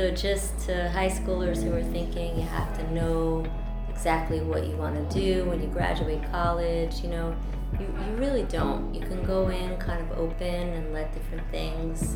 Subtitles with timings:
[0.00, 3.44] So, just to high schoolers who are thinking you have to know
[3.90, 7.36] exactly what you want to do when you graduate college, you know,
[7.78, 8.94] you, you really don't.
[8.94, 12.14] You can go in kind of open and let different things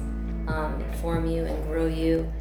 [0.49, 2.33] um, inform you and grow you.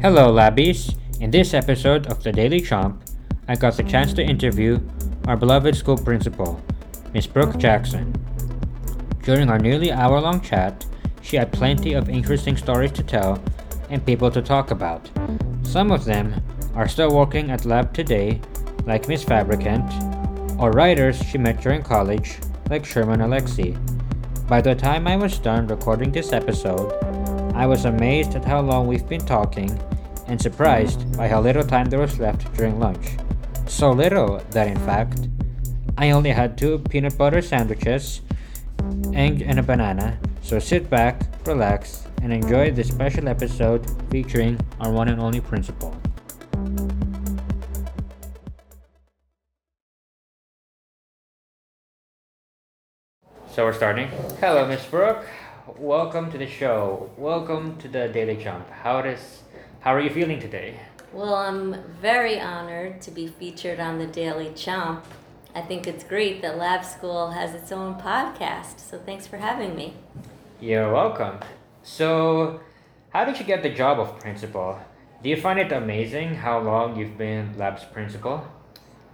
[0.00, 0.96] Hello, Labbies.
[1.20, 3.02] In this episode of The Daily Chomp,
[3.46, 4.80] I got the chance to interview
[5.28, 6.58] our beloved school principal,
[7.12, 8.21] Miss Brooke Jackson.
[9.22, 10.84] During our nearly hour long chat,
[11.20, 13.40] she had plenty of interesting stories to tell
[13.88, 15.08] and people to talk about.
[15.62, 16.42] Some of them
[16.74, 18.40] are still working at lab today,
[18.84, 19.88] like Miss Fabricant,
[20.58, 22.38] or writers she met during college,
[22.68, 23.78] like Sherman Alexie.
[24.48, 26.92] By the time I was done recording this episode,
[27.54, 29.78] I was amazed at how long we've been talking
[30.26, 33.16] and surprised by how little time there was left during lunch.
[33.68, 35.28] So little that, in fact,
[35.96, 38.20] I only had two peanut butter sandwiches
[39.14, 40.18] egg, and a banana.
[40.42, 45.94] So sit back, relax, and enjoy this special episode featuring our one and only principal.
[53.52, 54.08] So we're starting.
[54.40, 55.26] Hello, Miss Brooke.
[55.76, 57.10] Welcome to the show.
[57.18, 58.70] Welcome to the Daily Chomp.
[58.70, 59.42] How does
[59.80, 60.80] how are you feeling today?
[61.12, 65.02] Well, I'm very honored to be featured on the Daily Chomp
[65.54, 68.80] I think it's great that Lab School has its own podcast.
[68.80, 69.94] So thanks for having me.
[70.60, 71.40] You're welcome.
[71.82, 72.60] So,
[73.10, 74.78] how did you get the job of principal?
[75.22, 78.46] Do you find it amazing how long you've been Lab's principal?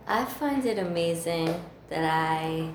[0.06, 1.54] I find it amazing
[1.88, 2.70] that I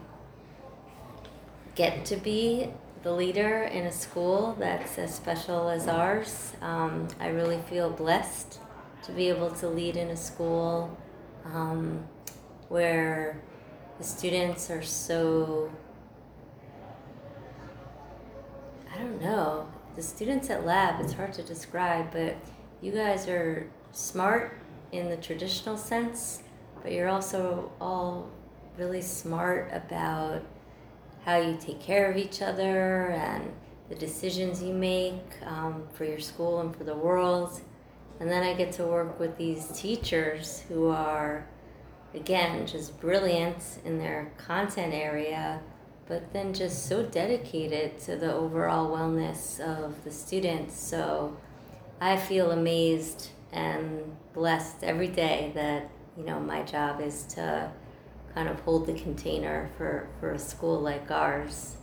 [1.75, 2.69] get to be
[3.03, 6.53] the leader in a school that's as special as ours.
[6.61, 8.59] Um, I really feel blessed
[9.03, 10.97] to be able to lead in a school
[11.45, 12.05] um,
[12.69, 13.41] where
[14.03, 15.71] students are so
[18.93, 19.67] I don't know.
[19.95, 22.35] The students at lab, it's hard to describe, but
[22.81, 24.59] you guys are smart
[24.91, 26.43] in the traditional sense,
[26.81, 28.29] but you're also all
[28.77, 30.43] really smart about
[31.25, 33.51] how you take care of each other and
[33.89, 37.61] the decisions you make um, for your school and for the world.
[38.19, 41.47] And then I get to work with these teachers who are
[42.13, 45.61] again, just brilliant in their content area,
[46.07, 50.79] but then just so dedicated to the overall wellness of the students.
[50.79, 51.37] So
[51.99, 57.71] I feel amazed and blessed every day that, you know, my job is to
[58.33, 61.77] kind of hold the container for, for a school like ours.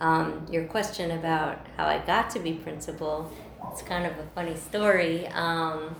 [0.00, 3.30] Um, your question about how I got to be principal,
[3.70, 5.26] it's kind of a funny story.
[5.28, 5.96] Um,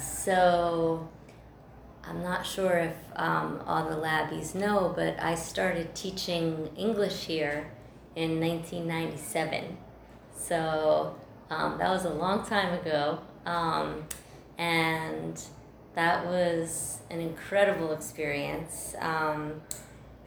[0.00, 1.08] so
[2.08, 7.70] I'm not sure if um, all the labbies know, but I started teaching English here
[8.14, 9.76] in 1997.
[10.36, 11.16] So
[11.50, 13.20] um, that was a long time ago.
[13.46, 14.04] Um,
[14.58, 15.40] and
[15.94, 18.94] that was an incredible experience.
[19.00, 19.62] Um,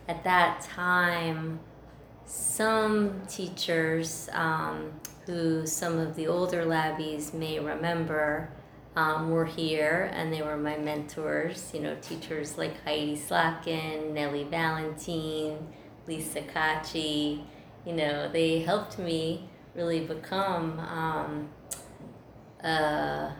[0.07, 1.59] at that time,
[2.25, 4.91] some teachers um,
[5.25, 8.49] who some of the older labbies may remember
[8.97, 14.45] um, were here and they were my mentors, you know, teachers like Heidi Slotkin, Nellie
[14.45, 15.67] Valentine,
[16.07, 17.43] Lisa Kachi,
[17.85, 21.49] you know, they helped me really become um,
[22.63, 23.33] a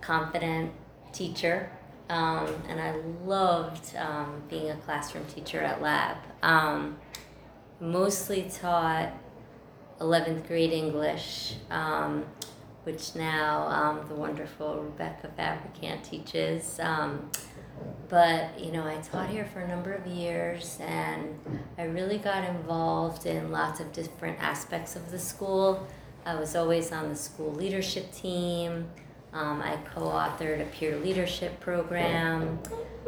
[0.00, 0.72] confident
[1.12, 1.70] teacher.
[2.08, 6.16] Um, and I loved um, being a classroom teacher at Lab.
[6.42, 6.96] Um,
[7.78, 9.12] mostly taught
[10.00, 11.54] 11th grade English.
[12.84, 16.80] Which now um, the wonderful Rebecca Fabricant teaches.
[16.80, 17.30] Um,
[18.08, 21.38] but you know, I taught here for a number of years, and
[21.78, 25.86] I really got involved in lots of different aspects of the school.
[26.26, 28.88] I was always on the school leadership team.
[29.32, 32.58] Um, I co-authored a peer leadership program.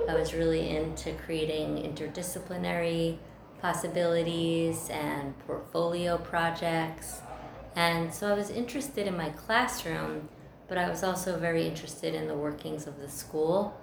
[0.08, 3.18] I was really into creating interdisciplinary
[3.60, 7.20] possibilities and portfolio projects.
[7.76, 10.28] And so I was interested in my classroom,
[10.68, 13.76] but I was also very interested in the workings of the school.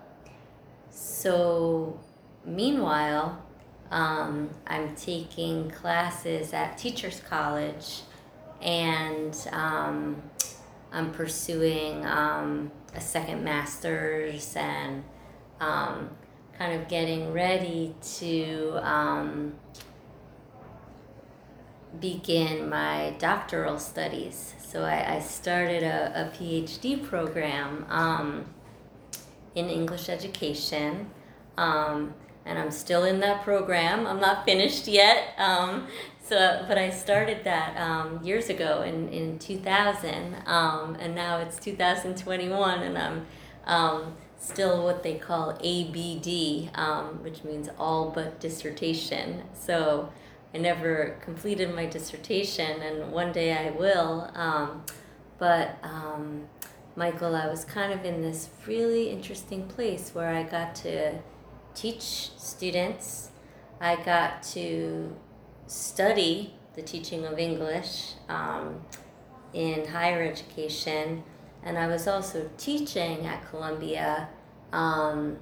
[0.90, 2.00] So,
[2.46, 3.44] meanwhile,
[3.92, 8.02] um, I'm taking classes at Teachers College
[8.62, 10.22] and um,
[10.94, 15.04] I'm pursuing um, a second master's and
[15.60, 16.10] um,
[16.58, 19.54] kind of getting ready to um,
[22.00, 24.56] begin my doctoral studies.
[24.60, 28.46] So I, I started a, a PhD program um,
[29.56, 31.10] in English education.
[31.58, 32.14] Um,
[32.46, 34.08] and I'm still in that program.
[34.08, 35.34] I'm not finished yet.
[35.38, 35.88] Um,
[36.24, 41.60] so, but I started that um, years ago in, in 2000, um, and now it's
[41.60, 43.26] 2021, and I'm
[43.66, 46.72] um, still what they call ABD,
[47.22, 49.44] which means all but dissertation.
[49.54, 50.10] So
[50.54, 54.30] I never completed my dissertation, and one day I will.
[54.36, 54.84] Um,
[55.38, 56.48] but um,
[56.96, 61.20] Michael, I was kind of in this really interesting place where I got to
[61.74, 63.32] teach students,
[63.80, 65.16] I got to
[65.68, 68.82] study the teaching of English um,
[69.54, 71.24] in higher education,
[71.64, 74.28] and I was also teaching at Columbia,
[74.74, 75.38] um,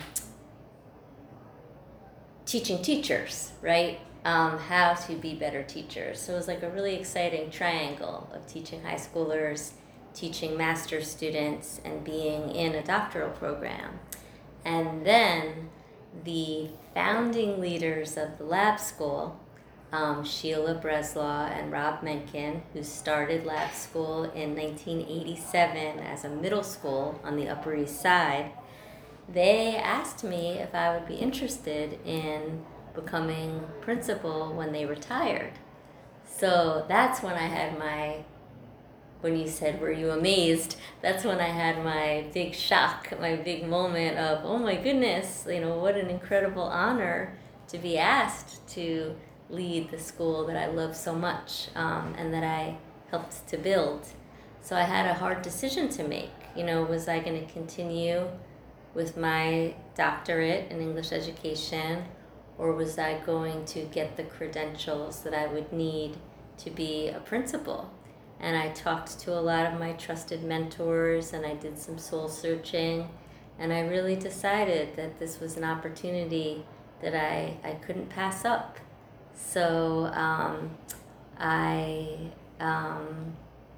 [2.45, 3.99] teaching teachers, right?
[4.29, 6.21] Um, how to be better teachers.
[6.21, 9.71] So it was like a really exciting triangle of teaching high schoolers,
[10.13, 13.99] teaching master's students, and being in a doctoral program.
[14.63, 15.69] And then
[16.23, 19.39] the founding leaders of the lab school,
[19.91, 26.61] um, Sheila Breslaw and Rob Menken, who started lab school in 1987 as a middle
[26.61, 28.51] school on the Upper East Side,
[29.27, 32.63] they asked me if I would be interested in
[33.01, 35.53] becoming principal when they retired.
[36.25, 38.23] So that's when I had my
[39.21, 40.77] when you said, Were you amazed?
[41.01, 45.59] That's when I had my big shock, my big moment of, Oh my goodness, you
[45.59, 47.37] know, what an incredible honor
[47.67, 49.15] to be asked to
[49.49, 52.77] lead the school that I love so much um, and that I
[53.09, 54.07] helped to build.
[54.61, 56.31] So I had a hard decision to make.
[56.55, 58.27] You know, was I going to continue
[58.93, 62.03] with my doctorate in English education,
[62.59, 66.17] or was I going to get the credentials that I would need
[66.59, 67.91] to be a principal?
[68.39, 72.29] and I talked to a lot of my trusted mentors and I did some soul
[72.29, 73.09] searching
[73.57, 76.65] and I really decided that this was an opportunity
[77.01, 78.77] that I, I couldn't pass up.
[79.35, 80.71] So um,
[81.37, 83.33] I um,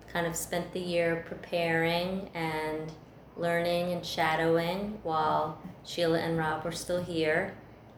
[0.07, 2.91] kind of spent the year preparing and
[3.35, 7.55] learning and shadowing while Sheila and Rob were still here.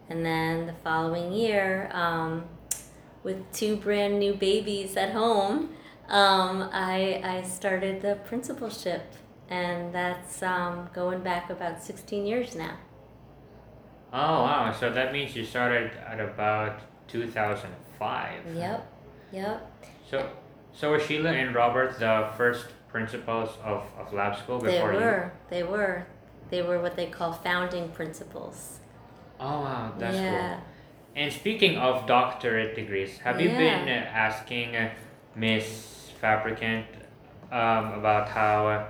[0.10, 2.46] And then the following year, um,
[3.24, 5.70] with two brand new babies at home,
[6.10, 9.14] um, I, I started the principalship,
[9.50, 12.78] and that's um, going back about 16 years now.
[14.12, 14.76] Oh, wow.
[14.78, 18.56] So that means you started at about 2005.
[18.56, 18.92] Yep,
[19.32, 19.88] yep.
[20.10, 20.30] So,
[20.74, 25.00] so were Sheila and Robert the first principals of, of lab school They before you?
[25.00, 26.06] were, they were.
[26.50, 28.80] They were what they call founding principals.
[29.40, 29.94] Oh, wow.
[29.98, 30.56] That's yeah.
[30.58, 30.64] cool.
[31.16, 34.76] And speaking of doctorate degrees, have you been asking
[35.36, 36.88] Miss Fabricant
[37.52, 38.86] um, about how uh,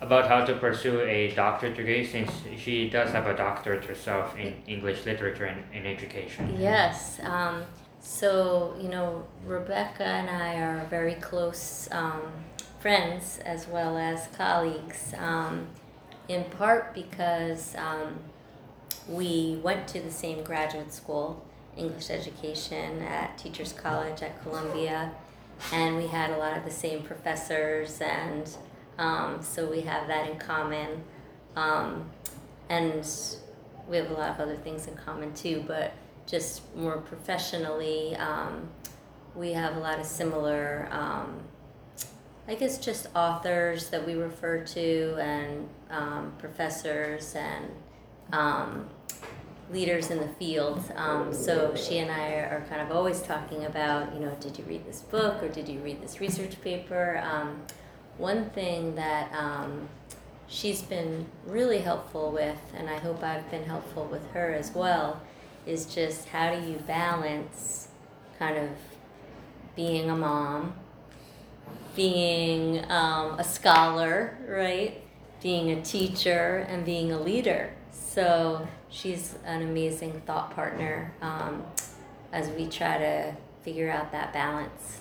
[0.00, 4.54] about how to pursue a doctorate degree since she does have a doctorate herself in
[4.66, 6.56] English literature and, and education?
[6.58, 7.20] Yes.
[7.22, 7.64] Um,
[8.00, 12.22] so, you know, Rebecca and I are very close um,
[12.80, 15.66] friends as well as colleagues, um,
[16.28, 18.18] in part because um,
[19.08, 21.44] we went to the same graduate school,
[21.76, 25.12] English education, at Teachers College at Columbia,
[25.72, 28.56] and we had a lot of the same professors, and
[28.98, 31.02] um, so we have that in common.
[31.56, 32.10] Um,
[32.68, 33.08] and
[33.88, 35.92] we have a lot of other things in common too, but
[36.26, 38.68] just more professionally, um,
[39.34, 41.40] we have a lot of similar, um,
[42.46, 47.70] I guess, just authors that we refer to, and um, professors and
[48.32, 48.88] um,
[49.70, 50.82] leaders in the field.
[50.96, 54.64] Um, so she and I are kind of always talking about, you know, did you
[54.64, 57.22] read this book or did you read this research paper?
[57.24, 57.62] Um,
[58.16, 59.88] one thing that um,
[60.48, 65.20] she's been really helpful with, and I hope I've been helpful with her as well,
[65.66, 67.88] is just how do you balance
[68.38, 68.70] kind of
[69.76, 70.74] being a mom,
[71.94, 75.02] being um, a scholar, right?
[75.42, 77.72] Being a teacher and being a leader.
[78.12, 81.62] So she's an amazing thought partner um,
[82.32, 85.00] as we try to figure out that balance.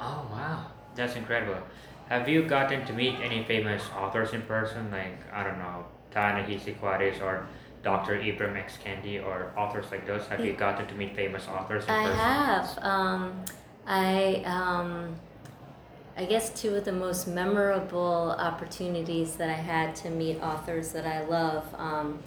[0.00, 1.60] Oh wow, that's incredible.
[2.08, 6.80] Have you gotten to meet any famous authors in person, like I don't know, Ta-Nehisi
[6.80, 7.46] Coates or
[7.82, 8.18] Dr.
[8.18, 8.78] Ibram X.
[8.82, 10.26] Kendi or authors like those?
[10.28, 12.18] Have you gotten to meet famous authors in I person?
[12.18, 12.78] have.
[12.80, 13.44] Um,
[13.86, 15.16] I um,
[16.22, 21.04] I guess two of the most memorable opportunities that I had to meet authors that
[21.04, 21.66] I love.
[21.76, 22.20] Um,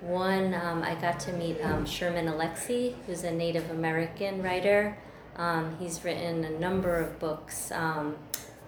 [0.00, 4.96] one, um, I got to meet um, Sherman Alexie, who's a Native American writer.
[5.36, 7.70] Um, he's written a number of books.
[7.72, 8.16] Um,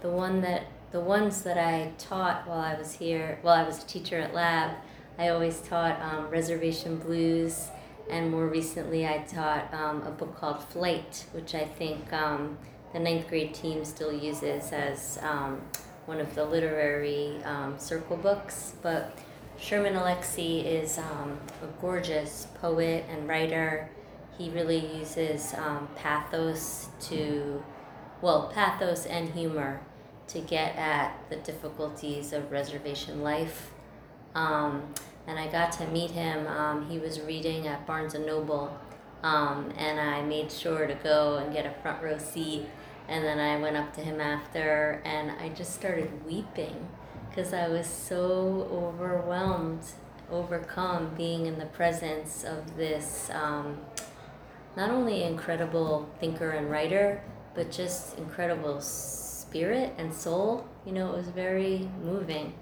[0.03, 3.83] the one that the ones that I taught while I was here, while I was
[3.83, 4.76] a teacher at Lab,
[5.19, 7.69] I always taught um, reservation blues,
[8.11, 12.12] and more recently, I taught a book called Flight, which I think
[12.95, 15.61] the ninth grade team still uses as um,
[16.07, 18.77] one of the literary um, circle books.
[18.83, 19.19] But
[19.59, 23.91] Sherman Alexie is um, a gorgeous poet and writer.
[24.39, 27.63] He really uses um, pathos to,
[28.23, 29.81] well, pathos and humor
[30.29, 33.73] to get at the difficulties of reservation life.
[34.37, 34.95] Um,
[35.27, 36.47] and I got to meet him.
[36.47, 38.79] Um, he was reading at Barnes and Noble,
[39.23, 42.67] and I made sure to go and get a front row seat.
[43.09, 46.89] And then I went up to him after, and I just started weeping
[47.29, 49.85] because I was so overwhelmed,
[50.31, 53.79] overcome being in the presence of this um,
[54.77, 57.23] not only incredible thinker and writer,
[57.55, 60.67] but just incredible spirit and soul.
[60.85, 62.55] You know, it was very moving.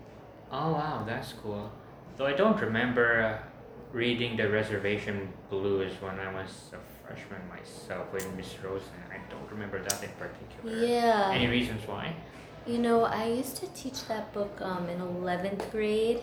[0.51, 1.71] Oh wow, that's cool.
[2.17, 3.47] Though I don't remember uh,
[3.93, 8.89] reading the Reservation Blues when I was a freshman myself with Miss Rosen.
[9.33, 10.87] Don't remember that in particular.
[10.87, 11.31] Yeah.
[11.33, 12.15] Any reasons why?
[12.67, 16.21] You know, I used to teach that book um, in 11th grade,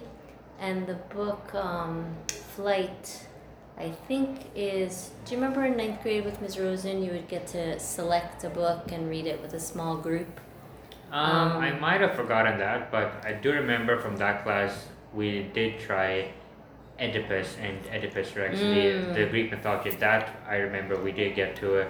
[0.59, 2.15] and the book um,
[2.55, 3.27] Flight,
[3.77, 5.11] I think, is.
[5.25, 6.59] Do you remember in ninth grade with Ms.
[6.59, 10.39] Rosen, you would get to select a book and read it with a small group?
[11.11, 15.43] Um, I Um, might have forgotten that, but I do remember from that class we
[15.53, 16.31] did try
[17.01, 19.13] Oedipus and Oedipus Rex, Mm.
[19.15, 19.89] the, the Greek mythology.
[19.91, 21.85] That I remember we did get to, uh,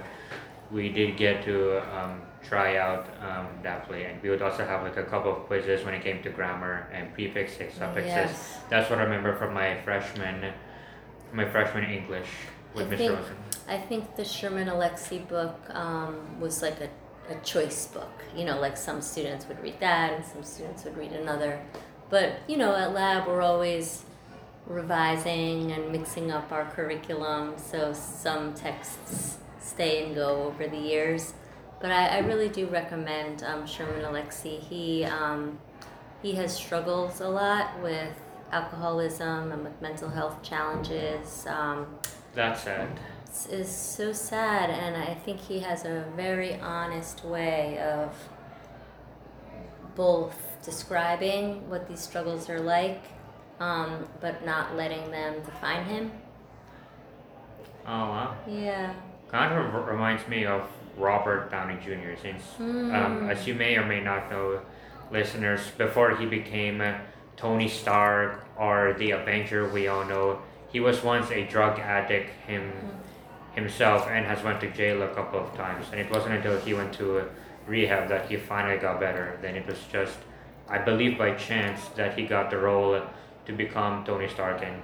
[0.71, 4.83] we did get to um, try out um, that play, and we would also have
[4.83, 8.05] like a couple of quizzes when it came to grammar and prefixes, suffixes.
[8.07, 8.57] Yes.
[8.69, 10.53] That's what I remember from my freshman,
[11.33, 12.27] my freshman English
[12.73, 13.35] with I Miss think- Rosen.
[13.67, 16.89] I think the Sherman Alexie book um, was like a,
[17.31, 18.23] a choice book.
[18.35, 21.61] You know, like some students would read that and some students would read another.
[22.09, 24.05] But, you know, at lab we're always
[24.65, 31.33] revising and mixing up our curriculum, so some texts stay and go over the years.
[31.81, 34.59] But I, I really do recommend um, Sherman Alexie.
[34.59, 35.59] He, um,
[36.21, 38.13] he has struggles a lot with
[38.51, 41.45] alcoholism and with mental health challenges.
[41.47, 41.87] Um,
[42.33, 42.89] That's sad.
[42.91, 48.11] it's- is so sad, and I think he has a very honest way of
[49.95, 50.35] both
[50.65, 53.03] describing what these struggles are like,
[53.59, 56.11] um, but not letting them define him.
[57.85, 58.35] Oh wow.
[58.47, 58.93] Yeah.
[59.31, 60.63] Kind of reminds me of
[60.97, 62.19] Robert Downey Jr.
[62.21, 63.29] Since, um, Mm.
[63.31, 64.59] as you may or may not know,
[65.11, 66.81] listeners, before he became
[67.37, 70.39] Tony Stark or the Avenger, we all know
[70.71, 72.71] he was once a drug addict him
[73.55, 75.85] himself and has went to jail a couple of times.
[75.91, 77.23] And it wasn't until he went to
[77.67, 79.37] rehab that he finally got better.
[79.41, 80.17] Then it was just,
[80.67, 83.01] I believe, by chance that he got the role
[83.45, 84.61] to become Tony Stark.
[84.63, 84.81] And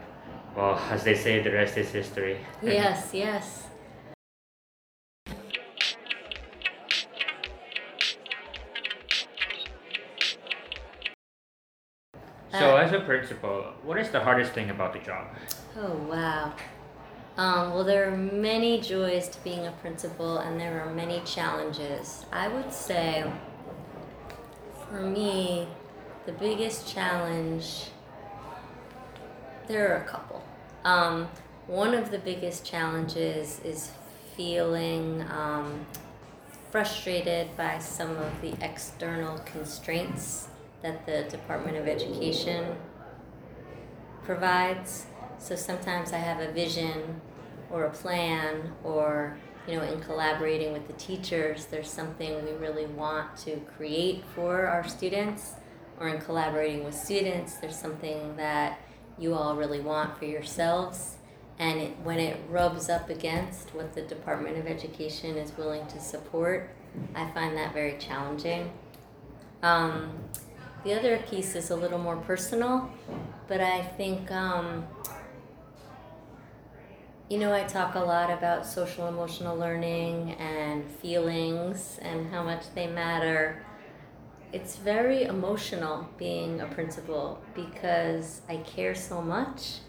[0.56, 2.38] well, as they say, the rest is history.
[2.62, 3.64] Yes, yes.
[12.59, 15.27] So, as a principal, what is the hardest thing about the job?
[15.77, 16.53] Oh, wow.
[17.38, 22.25] Um, well, there are many joys to being a principal, and there are many challenges.
[22.31, 23.29] I would say,
[24.89, 25.67] for me,
[26.25, 27.89] the biggest challenge,
[29.67, 30.43] there are a couple.
[30.85, 31.27] Um,
[31.67, 33.91] one of the biggest challenges is
[34.38, 35.85] feeling um,
[36.71, 40.47] frustrated by some of the external constraints
[40.82, 42.75] that the Department of Education
[44.24, 45.08] provides.
[45.38, 47.22] So sometimes I have a vision
[47.72, 52.86] or a plan, or you know, in collaborating with the teachers, there's something we really
[52.86, 55.53] want to create for our students,
[56.00, 58.79] or in collaborating with students, there's something that
[59.17, 61.17] you all really want for yourselves.
[61.58, 66.01] And it, when it rubs up against what the Department of Education is willing to
[66.01, 66.70] support,
[67.15, 68.72] I find that very challenging.
[69.63, 70.12] Um,
[70.86, 72.89] the other piece is a little more personal,
[73.48, 74.86] but I think, um,
[77.27, 82.65] you know, I talk a lot about social emotional learning and feelings and how much
[82.75, 83.65] they matter.
[84.54, 89.80] It's very emotional being a principal because I care so much.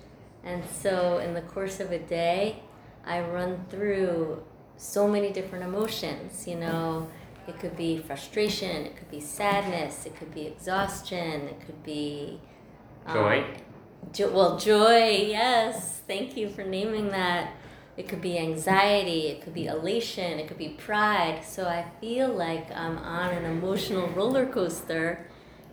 [0.44, 2.62] And so, in the course of a day,
[3.04, 4.42] I run through
[4.78, 7.08] so many different emotions, you know.
[7.48, 12.40] It could be frustration, it could be sadness, it could be exhaustion, it could be
[13.06, 13.44] um, Joy.
[14.12, 16.00] Jo- well, joy, yes.
[16.06, 17.52] Thank you for naming that.
[17.96, 21.42] It could be anxiety, it could be elation, it could be pride.
[21.44, 25.26] So I feel like I'm on an emotional roller coaster.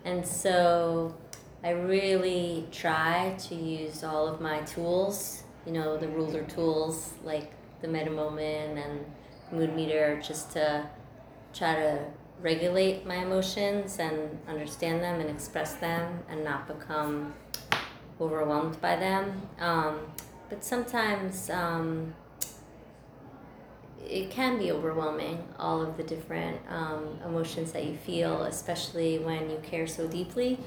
[0.06, 1.15] And so
[1.63, 7.51] I really try to use all of my tools, you know, the ruler tools like
[7.82, 9.06] the meta moment and
[9.51, 10.89] mood meter, just to
[11.53, 12.00] try to
[12.41, 17.33] regulate my emotions and understand them and express them and not become
[18.19, 19.41] overwhelmed by them.
[19.60, 20.00] Um,
[20.50, 22.13] but sometimes um,
[24.05, 29.50] it can be overwhelming, all of the different um, emotions that you feel, especially when
[29.50, 30.60] you care so deeply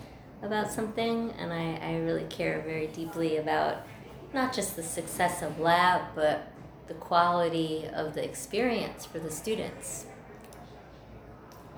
[0.43, 1.33] about something.
[1.39, 3.87] And I, I really care very deeply about
[4.33, 6.53] not just the success of lab, but
[6.89, 10.07] the quality of the experience for the students.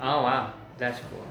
[0.00, 1.24] Oh wow, that's cool.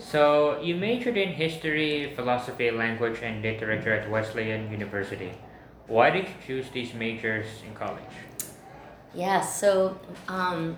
[0.00, 5.32] So you majored in history, philosophy, language, and literature at Wesleyan University.
[5.86, 8.16] Why did you choose these majors in college?
[9.14, 10.76] Yeah, so um,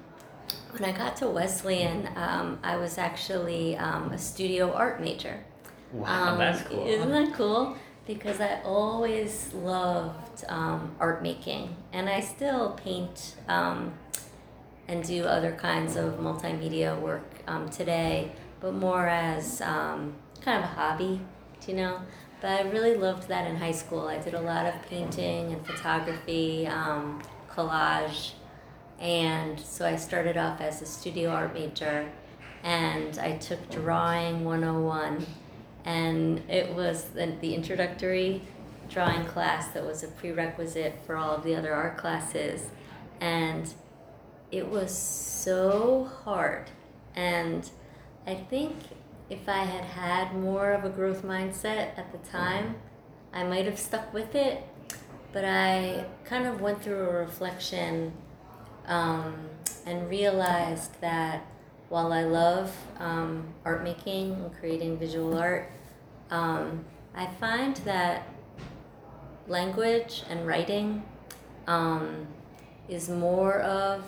[0.71, 5.45] when I got to Wesleyan, um, I was actually um, a studio art major.
[5.93, 6.87] Wow, Um, that's cool.
[6.87, 7.77] Isn't that cool?
[8.13, 13.95] Because I always loved um, art making, and I still paint um,
[14.89, 20.65] and do other kinds of multimedia work um, today, but more as um, kind of
[20.65, 21.21] a hobby,
[21.69, 22.01] you know?
[22.41, 24.09] But I really loved that in high school.
[24.09, 28.33] I did a lot of painting and photography, um, collage,
[28.99, 32.11] and so I started off as a studio art major,
[32.65, 35.25] and I took drawing 101
[35.85, 38.43] and it was the, the introductory
[38.89, 42.69] drawing class that was a prerequisite for all of the other art classes.
[43.21, 43.73] And
[44.51, 46.71] it was so hard.
[47.15, 47.69] And
[48.27, 48.77] i think
[49.31, 52.75] if i had had more of a growth mindset at the time
[53.33, 54.63] i might have stuck with it.
[55.33, 58.13] But i kind of went through a reflection
[58.87, 59.49] um,
[59.87, 61.47] and realized that
[61.91, 65.71] while I love um, art making and creating visual art,
[66.31, 68.27] um, I find that
[69.49, 71.03] language and writing
[71.67, 72.29] um,
[72.89, 74.05] is more of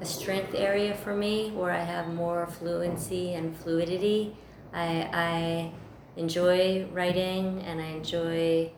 [0.00, 4.36] a strength area for me where I have more fluency and fluidity.
[4.72, 5.72] I, I
[6.16, 8.70] enjoy writing and I enjoy,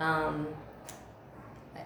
[0.00, 0.46] um,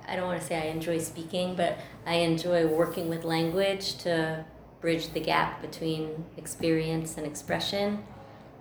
[0.09, 4.44] I- don't want to say I enjoy speaking, but I enjoy working with language to
[4.82, 8.04] bridge the gap between experience and expression.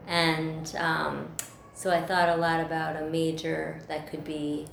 [0.07, 1.35] And um,
[1.73, 4.67] so I thought a lot about a major that could be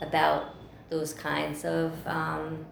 [0.00, 0.54] about
[0.88, 2.64] those kinds of um,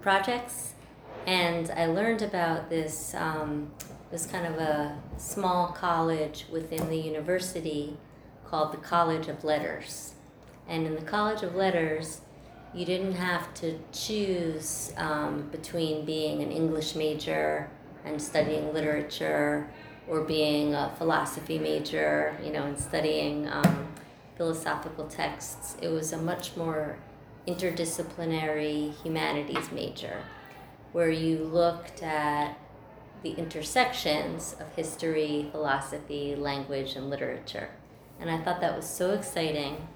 [0.00, 0.74] projects.
[1.26, 3.72] And I learned about this, um,
[4.10, 7.96] this kind of a small college within the university
[8.46, 10.14] called the College of Letters.
[10.68, 12.20] And in the College of Letters,
[12.74, 17.68] you didn't have to choose um, between being an English major
[18.04, 19.68] and studying literature
[20.08, 23.88] or being a philosophy major, you know, and studying um,
[24.36, 25.76] philosophical texts.
[25.80, 26.98] It was a much more
[27.46, 30.22] interdisciplinary humanities major
[30.92, 32.58] where you looked at
[33.22, 37.70] the intersections of history, philosophy, language, and literature.
[38.20, 39.88] And I thought that was so exciting.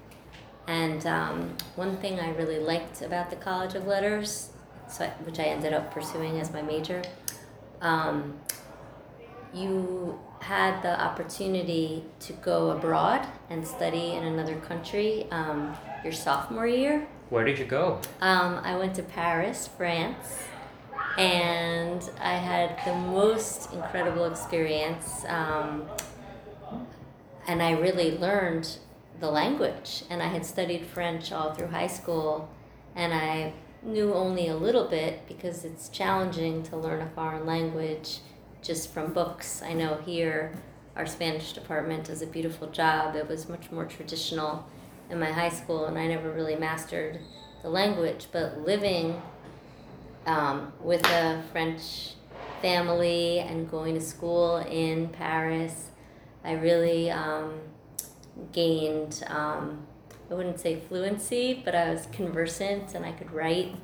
[0.67, 4.49] And um, one thing I really liked about the College of Letters,
[4.89, 7.01] so I, which I ended up pursuing as my major,
[7.81, 8.39] um,
[9.53, 16.67] you had the opportunity to go abroad and study in another country um, your sophomore
[16.67, 17.07] year.
[17.29, 17.99] Where did you go?
[18.21, 20.43] Um, I went to Paris, France,
[21.17, 25.25] and I had the most incredible experience.
[25.27, 25.85] Um,
[27.47, 28.77] and I really learned
[29.19, 30.03] the language.
[30.09, 32.49] And I had studied French all through high school,
[32.95, 33.53] and I
[33.83, 38.19] knew only a little bit because it's challenging to learn a foreign language
[38.61, 39.61] just from books.
[39.61, 40.53] I know here
[40.95, 43.15] our Spanish department does a beautiful job.
[43.15, 44.67] It was much more traditional
[45.09, 47.19] in my high school, and I never really mastered
[47.61, 48.27] the language.
[48.31, 49.21] But living
[50.25, 52.13] um, with a French
[52.61, 55.91] family and going to school in Paris,
[56.43, 57.59] I really um,
[58.51, 59.85] gained, um,
[60.29, 63.75] I wouldn't say fluency, but I was conversant and I could write.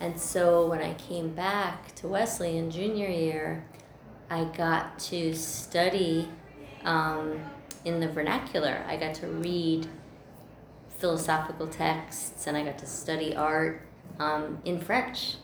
[0.00, 3.64] And so when I came back to Wesleyan junior year,
[4.28, 6.28] I got to study
[6.84, 7.40] um,
[7.84, 8.84] in the vernacular.
[8.86, 9.86] I got to read
[10.98, 13.82] philosophical texts and I got to study art
[14.18, 15.36] um, in French.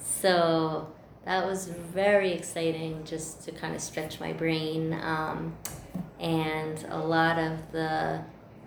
[0.00, 0.92] So
[1.24, 4.92] that was very exciting just to kind of stretch my brain.
[4.92, 5.56] Um,
[6.20, 8.20] and a lot of the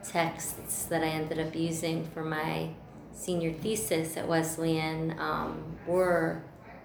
[0.04, 2.70] texts that I ended up using for my
[3.14, 6.42] senior thesis at Wesleyan um, were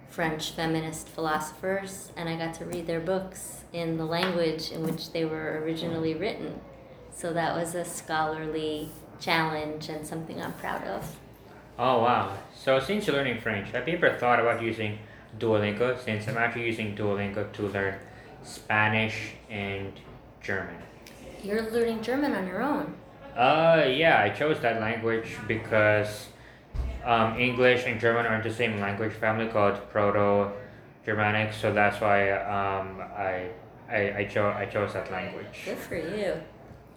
[0.09, 5.13] French feminist philosophers, and I got to read their books in the language in which
[5.13, 6.61] they were originally written.
[7.13, 11.17] So that was a scholarly challenge and something I'm proud of.
[11.79, 12.37] Oh wow.
[12.55, 14.99] So since you're learning French, have you ever thought about using
[15.39, 15.99] Duolingo?
[16.01, 17.97] Since I'm actually using Duolingo to learn
[18.45, 19.93] Spanish and
[20.45, 20.77] German.
[21.43, 22.95] You're learning German on your own.
[23.37, 26.29] Uh yeah, I chose that language because
[27.05, 30.53] um, English and German are in the same language family called Proto
[31.05, 33.49] Germanic, so that's why um, I
[33.91, 35.61] I, I, cho- I chose that language.
[35.67, 36.41] Good for you.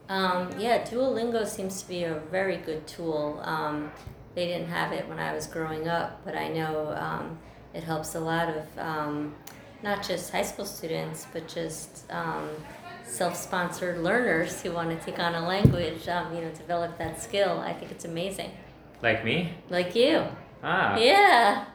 [0.08, 3.42] Um, yeah, Duolingo seems to be a very good tool.
[3.44, 3.92] Um,
[4.36, 7.38] they didn't have it when I was growing up, but I know um,
[7.74, 9.36] it helps a lot of um,
[9.84, 12.50] not just high school students, but just um,
[13.08, 17.60] self-sponsored learners who want to take on a language, um, you know, develop that skill.
[17.60, 18.52] I think it's amazing.
[19.02, 19.54] Like me?
[19.70, 20.24] Like you.
[20.64, 20.98] Ah.
[20.98, 21.66] Yeah.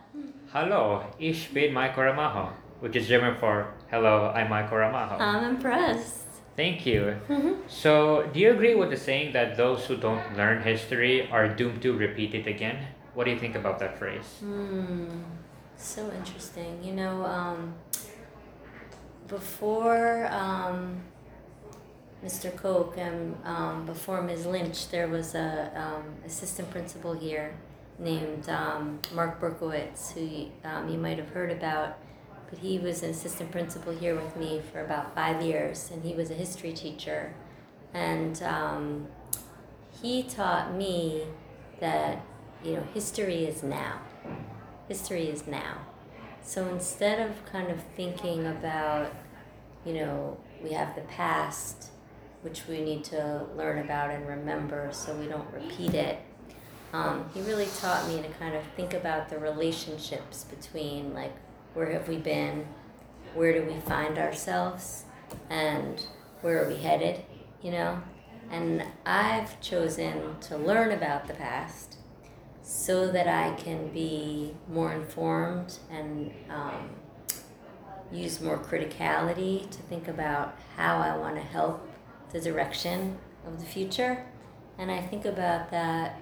[0.53, 5.19] Hallo, ich bin Maiko Ramajo, which is German for hello, I'm Maiko Ramajo.
[5.19, 6.19] I'm impressed.
[6.57, 7.17] Thank you.
[7.29, 7.57] Mhm.
[7.67, 11.81] So, do you agree with the saying that those who don't learn history are doomed
[11.83, 12.77] to repeat it again?
[13.15, 14.29] What do you think about that phrase?
[14.41, 15.25] Hmm.
[15.77, 16.85] So interesting.
[16.85, 17.75] You know, um,
[19.29, 21.01] before um,
[22.25, 22.55] Mr.
[22.55, 24.47] Koch and um, before Ms.
[24.47, 27.55] Lynch, there was a um, assistant principal here
[27.99, 31.99] named um, Mark Berkowitz, who um, you might have heard about.
[32.49, 36.15] But he was an assistant principal here with me for about five years, and he
[36.15, 37.35] was a history teacher.
[37.95, 39.09] And um,
[40.01, 41.25] he taught me
[41.81, 42.25] that
[42.63, 44.01] you know history is now.
[44.89, 45.79] History is now.
[46.43, 49.13] So instead of kind of thinking about,
[49.87, 51.91] you know, we have the past,
[52.43, 56.21] which we need to learn about and remember so we don't repeat it.
[56.93, 61.33] Um, he really taught me to kind of think about the relationships between like
[61.75, 62.67] where have we been,
[63.35, 65.05] where do we find ourselves,
[65.49, 66.05] and
[66.43, 67.25] where are we headed,
[67.63, 68.03] you know?
[68.51, 71.97] And I've chosen to learn about the past
[72.63, 76.91] so that I can be more informed and um,
[78.13, 81.89] use more criticality to think about how I want to help
[82.33, 84.25] the direction of the future.
[84.79, 86.21] And I think about that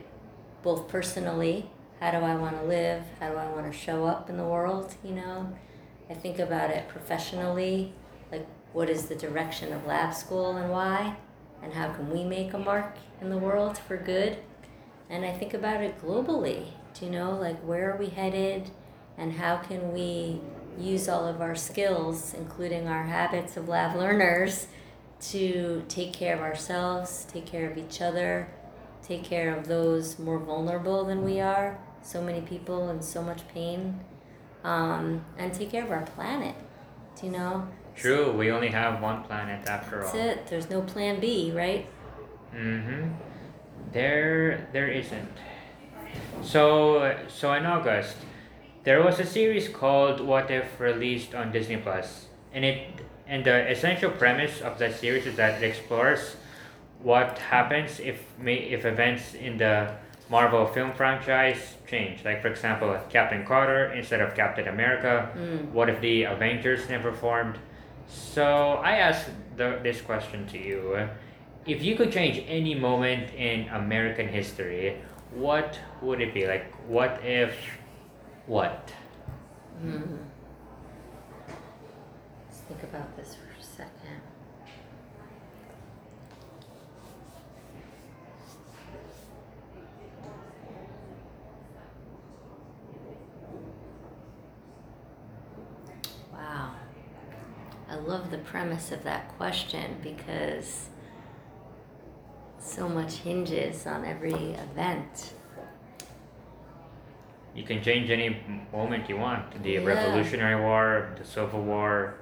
[0.63, 1.71] both personally
[2.01, 3.03] how do I want to live?
[3.21, 4.95] How do I want to show up in the world?
[5.05, 5.53] You know,
[6.09, 7.93] I think about it professionally
[8.33, 11.17] like what is the direction of lab school and why?
[11.63, 14.39] And how can we make a mark in the world for good?
[15.11, 16.69] And I think about it globally.
[16.95, 18.71] Do you know, like where are we headed?
[19.19, 20.41] And how can we
[20.79, 24.69] use all of our skills, including our habits of lab learners,
[25.21, 28.49] to take care of ourselves, take care of each other,
[29.03, 33.47] take care of those more vulnerable than we are, so many people in so much
[33.49, 34.01] pain,
[34.65, 36.55] um, and take care of our planet.
[37.19, 37.69] Do you know?
[37.95, 40.19] True, we only have one planet after That's all.
[40.19, 40.47] That's it.
[40.47, 41.87] There's no plan B, right?
[42.55, 43.11] Mm-hmm.
[43.93, 45.33] There, there isn't.
[46.43, 48.17] So, so in August,
[48.85, 53.71] there was a series called "What If" released on Disney Plus, and it and the
[53.71, 56.35] essential premise of that series is that it explores
[57.01, 59.95] what happens if may, if events in the
[60.29, 62.25] Marvel film franchise change.
[62.25, 65.31] Like for example, Captain Carter instead of Captain America.
[65.37, 65.71] Mm.
[65.71, 67.57] What if the Avengers never formed?
[68.09, 71.09] So I ask the, this question to you.
[71.67, 74.97] If you could change any moment in American history,
[75.33, 76.49] what would it be?
[76.49, 77.55] Like, what if,
[78.47, 78.93] what?
[79.85, 80.19] Mm.
[82.71, 84.21] Think about this for a second.
[96.33, 96.71] Wow.
[97.89, 100.91] I love the premise of that question because
[102.61, 105.35] so much hinges on every event.
[107.53, 108.37] You can change any
[108.73, 109.61] moment you want.
[109.65, 109.85] The Yeah.
[109.85, 112.20] Revolutionary War, the Civil War.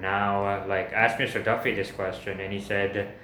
[0.00, 1.42] Now, uh, like, ask Mr.
[1.44, 3.14] Duffy this question, and he said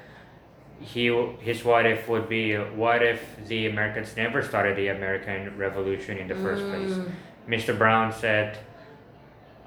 [0.81, 1.07] he
[1.41, 6.27] his what if would be what if the Americans never started the American Revolution in
[6.29, 6.93] the first place?
[6.93, 7.11] Mm.
[7.49, 7.77] Mr.
[7.77, 8.59] Brown said,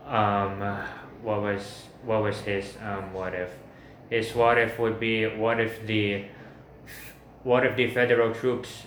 [0.07, 0.59] um,
[1.21, 3.51] what was what was his um, what if?
[4.09, 6.25] His what if would be what if the
[7.43, 8.83] what if the federal troops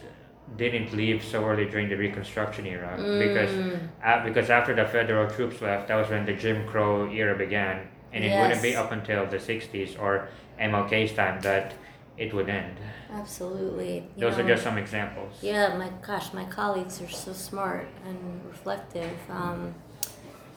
[0.57, 3.89] didn't leave so early during the Reconstruction era because Mm.
[4.05, 7.89] uh, because after the federal troops left, that was when the Jim Crow era began,
[8.17, 11.75] and it wouldn't be up until the '60s or MLK's time that
[12.17, 12.79] it would end.
[13.13, 14.09] Absolutely.
[14.17, 15.35] You Those are just some examples.
[15.43, 19.19] Yeah, my gosh, my colleagues are so smart and reflective.
[19.31, 19.75] Um,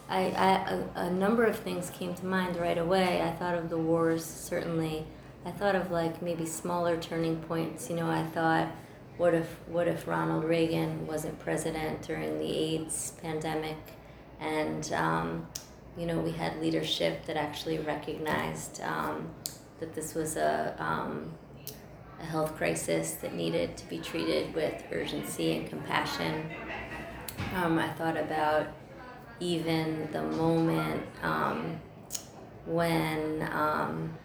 [0.10, 3.22] I, I a, a number of things came to mind right away.
[3.22, 5.06] I thought of the wars certainly.
[5.45, 7.89] I thought of like maybe smaller turning points.
[7.89, 8.69] You know, I thought,
[9.17, 13.78] what if what if Ronald Reagan wasn't president during the AIDS pandemic,
[14.39, 15.48] and um,
[16.00, 19.30] you know we had leadership that actually recognized um,
[19.80, 21.32] that this was a um,
[22.22, 26.50] a health crisis that needed to be treated with urgency and compassion.
[27.56, 28.68] Um, I thought about
[29.40, 31.80] even the moment um,
[32.66, 34.18] when um,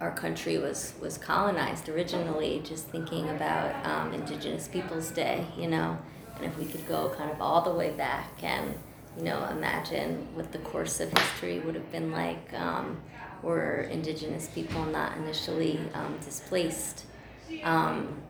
[0.00, 5.98] our country was, was colonized originally, just thinking about um, Indigenous Peoples Day, you know,
[6.36, 8.78] and if we could go kind of all the way back and,
[9.16, 13.00] you know, imagine what the course of history would have been like um,
[13.42, 17.04] were Indigenous people not initially um, displaced.
[17.62, 18.20] Um,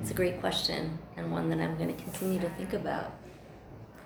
[0.00, 3.12] it's a great question and one that I'm going to continue to think about.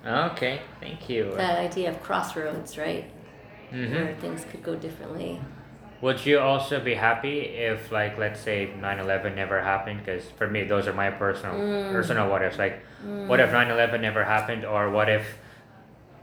[0.05, 1.33] Okay, thank you.
[1.37, 3.11] That idea of crossroads, right?
[3.71, 5.41] hmm Where things could go differently.
[6.03, 7.39] Would you also be happy
[7.71, 10.01] if, like, let's say 9/11 never happened?
[10.05, 11.93] Because for me, those are my personal Mm.
[11.93, 12.59] personal what ifs.
[12.59, 12.83] Like,
[13.31, 15.39] what if 9/11 never happened, or what if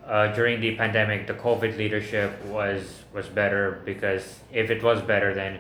[0.06, 2.82] uh, during the pandemic the COVID leadership was
[3.14, 3.80] was better?
[3.86, 5.60] Because if it was better, then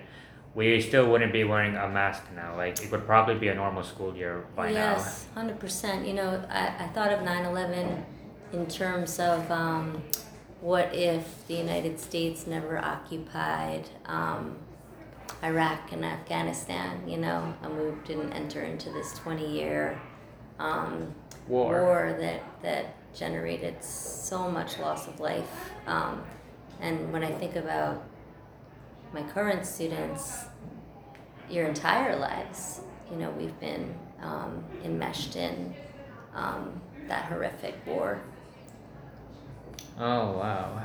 [0.53, 2.58] we still wouldn't be wearing a mask now.
[2.58, 4.97] Like, it would probably be a normal school year by now.
[4.99, 6.05] yes, hundred percent.
[6.05, 8.03] You know, I, I thought of 9-11
[8.51, 10.01] in terms of um,
[10.61, 14.57] what if the United States never occupied um,
[15.43, 19.99] Iraq and Afghanistan, you know, and we didn't enter into this twenty year
[20.59, 21.13] um.
[21.47, 21.83] War.
[21.83, 25.71] war that that generated so much loss of life.
[25.87, 26.21] Um,
[26.79, 28.03] and when I think about
[29.13, 30.45] my current students,
[31.49, 35.73] your entire lives, you know, we've been um, enmeshed in
[36.35, 38.21] um, that horrific war.
[40.01, 40.81] Oh wow,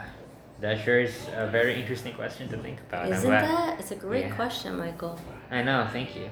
[0.60, 3.08] that sure is a very interesting question to think about.
[3.08, 3.78] Isn't that?
[3.78, 4.34] It's a great Yeah.
[4.34, 5.20] question, Michael.
[5.52, 5.86] I know.
[5.92, 6.30] Thank you.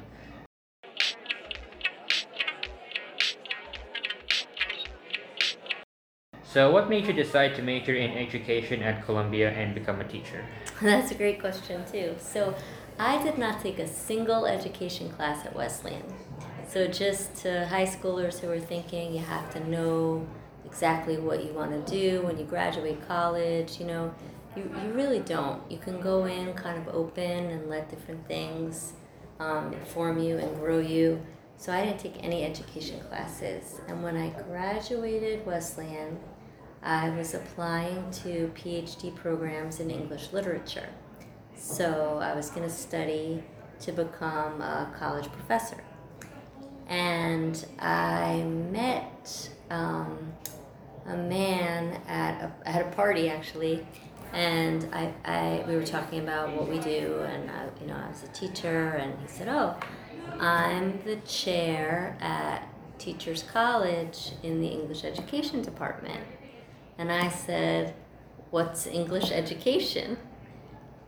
[6.42, 10.45] So, what made you decide to major in education at Columbia and become a teacher?
[10.83, 12.16] That's a great question, too.
[12.18, 12.57] So,
[12.99, 16.03] I did not take a single education class at Wesleyan.
[16.66, 20.27] So, just to high schoolers who are thinking you have to know
[20.73, 24.15] exactly what you want to do when you graduate college, you know,
[24.57, 25.61] you, you really don't.
[25.71, 28.95] You can go in kind of open and let different things
[29.39, 31.21] um, inform you and grow you.
[31.59, 33.81] So, I didn't take any education classes.
[33.87, 36.19] And when I graduated Wesleyan,
[36.83, 40.89] I was applying to PhD programs in English literature.
[41.55, 43.45] So I was going to study
[43.81, 45.85] to become a college professor.
[46.89, 50.33] And I met um,
[51.07, 53.87] a man at a, at a party actually,
[54.33, 58.09] and I, I we were talking about what we do, and I, you know I
[58.09, 59.77] was a teacher, and he said, "Oh,
[60.38, 66.25] I'm the chair at Teachers College in the English Education Department."
[66.99, 67.95] And I said,
[68.51, 70.19] What's English education?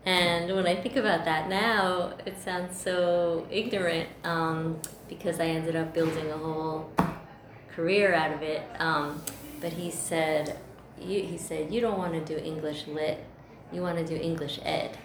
[0.07, 5.77] And when I think about that now, it sounds so ignorant um, because I ended
[5.77, 6.91] up building a whole
[7.75, 8.63] career out of it.
[8.79, 9.23] Um,
[9.65, 10.59] but he said,
[11.01, 13.25] you, he said, you don't want to do English lit,
[13.73, 14.99] you want to do English ed.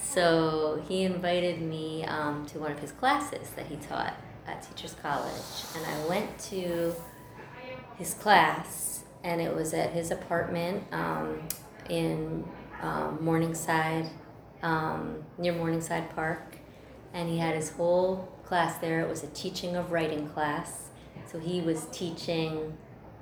[0.00, 4.14] So he invited me um, to one of his classes that he taught
[4.46, 6.94] at Teachers College, and I went to
[7.96, 11.40] his class, and it was at his apartment um,
[11.90, 12.44] in
[12.80, 14.08] um, Morningside,
[14.62, 16.58] um, near Morningside Park,
[17.12, 19.00] and he had his whole class there.
[19.00, 20.90] It was a teaching of writing class,
[21.26, 22.78] so he was teaching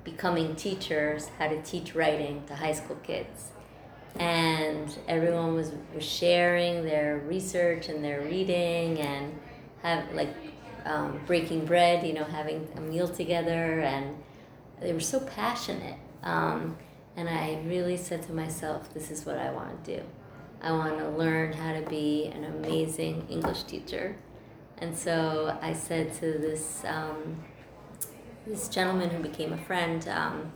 [0.07, 3.51] becoming teachers how to teach writing to high school kids.
[4.17, 9.37] And everyone was, was sharing their research and their reading and
[9.83, 10.33] have like
[10.85, 13.81] um, breaking bread you know having a meal together.
[13.81, 14.15] And
[14.79, 15.99] they were so passionate.
[16.23, 16.77] Um,
[17.17, 20.03] and i really said to myself this is what i want to do.
[20.61, 24.15] I want to learn how to be an amazing english teacher.
[24.77, 27.43] And so i said to this um,
[28.47, 30.51] this gentleman who became a friend um,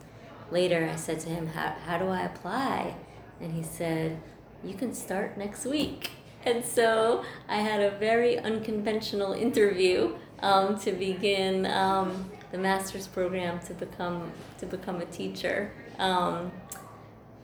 [0.51, 2.95] later i said to him how, how do i apply
[3.39, 4.19] and he said
[4.63, 6.12] you can start next week
[6.45, 13.60] and so i had a very unconventional interview um, to begin um, the master's program
[13.60, 16.51] to become to become a teacher um,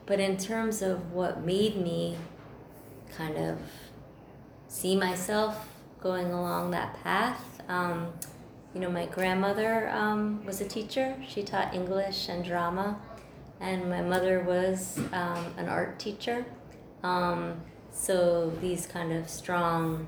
[0.05, 2.17] but in terms of what made me
[3.15, 3.59] kind of
[4.67, 5.69] see myself
[6.01, 7.61] going along that path.
[8.77, 11.15] You know, my grandmother um, was a teacher.
[11.27, 12.99] She taught English and drama,
[13.59, 16.45] and my mother was um, an art teacher.
[17.01, 17.59] Um,
[17.89, 20.07] so these kind of strong,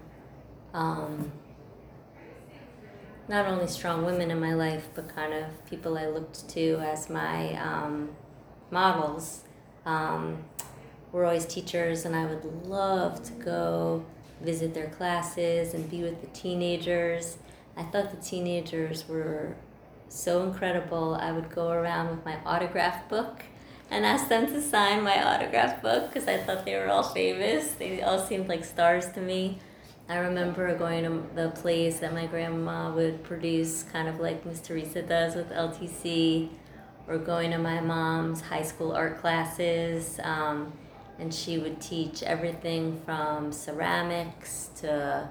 [0.75, 1.31] um,
[3.27, 7.09] not only strong women in my life, but kind of people I looked to as
[7.09, 8.09] my um,
[8.69, 9.45] models
[9.87, 10.43] um,
[11.11, 14.05] were always teachers, and I would love to go
[14.41, 17.39] visit their classes and be with the teenagers.
[17.79, 19.55] I thought the teenagers were
[20.09, 21.15] so incredible.
[21.15, 23.43] I would go around with my autograph book
[23.89, 27.71] and ask them to sign my autograph book because I thought they were all famous.
[27.71, 29.59] They all seemed like stars to me.
[30.09, 34.59] I remember going to the plays that my grandma would produce, kind of like Miss
[34.59, 36.49] Teresa does with LTC,
[37.07, 40.19] or going to my mom's high school art classes.
[40.21, 40.73] Um,
[41.17, 45.29] and she would teach everything from ceramics to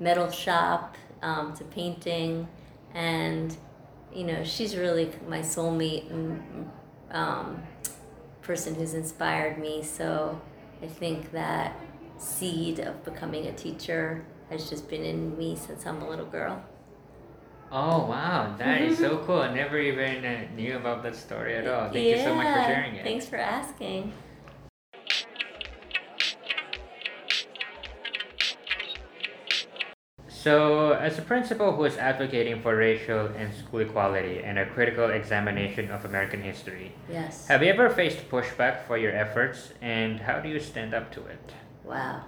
[0.00, 2.48] metal shop um, to painting.
[2.94, 3.56] And,
[4.14, 6.70] you know, she's really my soulmate and
[7.10, 7.62] um,
[8.42, 9.82] person who's inspired me.
[9.82, 10.40] So
[10.82, 11.78] I think that
[12.18, 16.62] seed of becoming a teacher has just been in me since I'm a little girl.
[17.74, 19.40] Oh wow, that is so cool.
[19.40, 21.90] I never even uh, knew about that story at all.
[21.90, 23.02] Thank you so much for sharing it.
[23.02, 24.12] Thanks for asking.
[30.42, 35.08] So, as a principal who is advocating for racial and school equality and a critical
[35.10, 37.46] examination of American history, Yes.
[37.46, 41.20] have you ever faced pushback for your efforts and how do you stand up to
[41.26, 41.52] it?
[41.84, 42.24] Wow,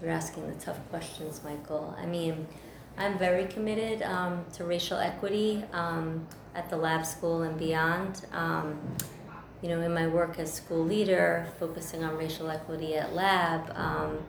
[0.00, 1.94] you're asking the tough questions, Michael.
[2.00, 2.46] I mean,
[2.96, 8.24] I'm very committed um, to racial equity um, at the lab school and beyond.
[8.32, 8.80] Um,
[9.60, 14.20] you know, in my work as school leader, focusing on racial equity at lab um,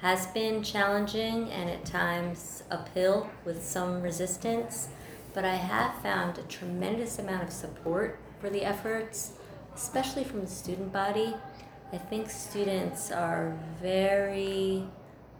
[0.00, 4.88] has been challenging and at times uphill with some resistance.
[5.34, 9.32] But I have found a tremendous amount of support for the efforts,
[9.74, 11.34] especially from the student body.
[11.92, 14.84] I think students are very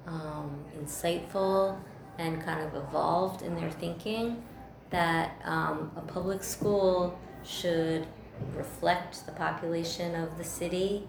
[0.06, 1.78] um, insightful
[2.18, 4.42] and kind of evolved in their thinking
[4.90, 8.06] that um, a public school should
[8.56, 11.06] reflect the population of the city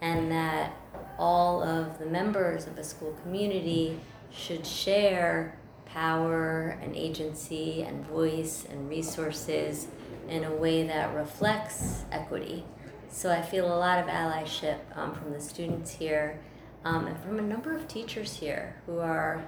[0.00, 0.72] and that
[1.18, 3.98] all of the members of a school community
[4.30, 9.88] should share power and agency and voice and resources
[10.28, 12.64] in a way that reflects equity.
[13.10, 16.38] So I feel a lot of allyship um, from the students here
[16.84, 19.44] um, and from a number of teachers here who are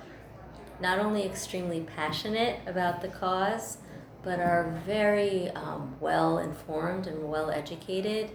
[0.81, 3.79] not only extremely passionate about the cause,
[4.23, 8.31] but are very um, well informed and well educated.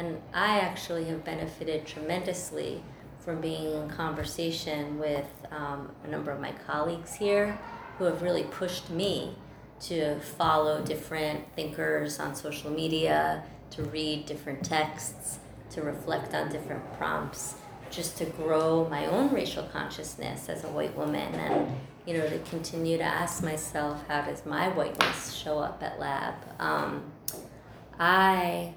[0.00, 2.82] And I actually have benefited tremendously
[3.18, 7.58] from being in conversation with um, a number of my colleagues here
[7.98, 9.36] who have really pushed me
[9.80, 16.82] to follow different thinkers on social media, to read different texts, to reflect on different
[16.94, 17.56] prompts,
[17.90, 21.34] just to grow my own racial consciousness as a white woman.
[21.34, 26.00] And you know to continue to ask myself how does my whiteness show up at
[26.00, 26.34] lab?
[26.58, 27.12] Um,
[27.98, 28.72] i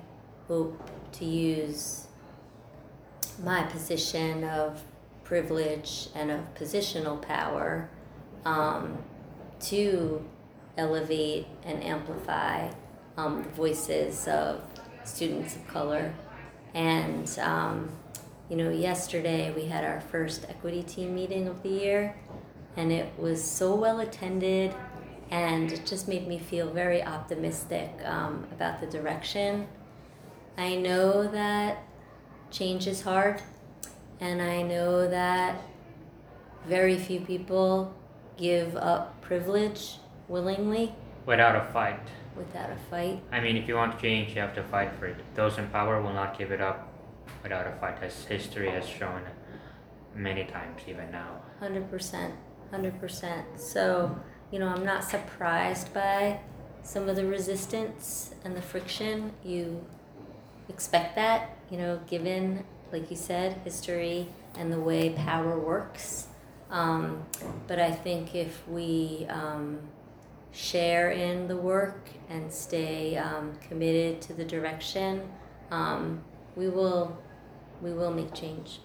[0.50, 0.78] hope
[1.14, 2.08] to use
[3.44, 4.84] my position of
[5.24, 7.90] privilege and of positional power
[8.46, 8.98] um,
[9.60, 10.24] to
[10.78, 12.70] elevate and amplify
[13.18, 14.62] um, the voices of
[15.04, 16.14] students of color.
[16.74, 17.90] And, um,
[18.50, 22.16] you know, yesterday we had our first equity team meeting of the year,
[22.76, 24.74] and it was so well attended,
[25.30, 29.68] and it just made me feel very optimistic um, about the direction.
[30.58, 31.84] I know that
[32.52, 33.42] change is hard,
[34.20, 35.62] and I know that
[36.68, 37.94] very few people
[38.38, 40.94] give up privilege willingly
[41.26, 42.00] Without a fight.
[42.36, 43.22] without a fight.
[43.32, 45.18] I mean, if you want change, you have to fight for it.
[45.36, 46.90] Those in power will not give it up
[47.42, 49.22] without a fight, as history has shown
[50.16, 51.42] many times, even now.
[51.60, 52.34] Hundred percent,
[52.72, 53.46] hundred percent.
[53.60, 54.18] So,
[54.52, 56.40] you know, I'm not surprised by
[56.84, 59.32] some of the resistance and the friction.
[59.44, 59.86] You
[60.70, 66.28] expect that, you know, given, like you said, history and the way power works.
[66.70, 67.24] Um,
[67.68, 69.80] but I think if we um,
[70.52, 75.22] share in the work and stay um, committed to the direction,
[75.72, 76.24] um,
[76.56, 77.18] we will,
[77.82, 78.80] we will make change.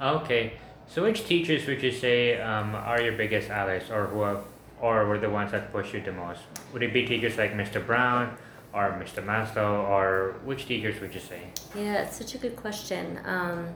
[0.00, 0.54] Okay,
[0.86, 4.44] so which teachers would you say um, are your biggest allies, or who have,
[4.80, 6.40] or were the ones that push you the most?
[6.72, 7.84] Would it be teachers like Mr.
[7.84, 8.36] Brown
[8.74, 9.24] or Mr.
[9.24, 11.42] Maslow, or which teachers would you say?
[11.74, 13.20] Yeah, it's such a good question.
[13.24, 13.68] Um,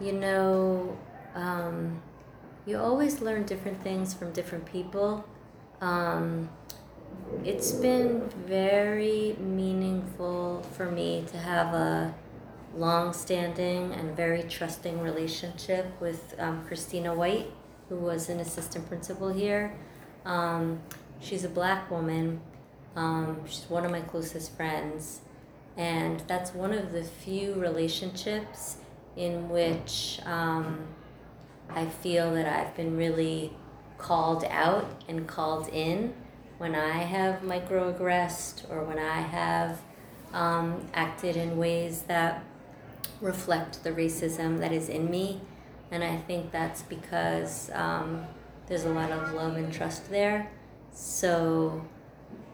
[0.00, 0.96] you know,
[1.34, 2.00] um,
[2.64, 5.24] you always learn different things from different people.
[5.80, 6.48] Um,
[7.44, 12.14] it's been very meaningful for me to have a
[12.74, 17.50] long standing and very trusting relationship with um, Christina White,
[17.88, 19.74] who was an assistant principal here.
[20.24, 20.80] Um,
[21.20, 22.40] she's a black woman,
[22.96, 25.20] um, she's one of my closest friends,
[25.76, 28.76] and that's one of the few relationships
[29.16, 30.86] in which um,
[31.70, 33.52] I feel that I've been really
[33.98, 36.12] called out and called in
[36.58, 39.80] when I have microaggressed or when I have
[40.32, 42.44] um, acted in ways that
[43.20, 45.40] reflect the racism that is in me.
[45.90, 48.26] And I think that's because um,
[48.66, 50.50] there's a lot of love and trust there.
[50.92, 51.84] So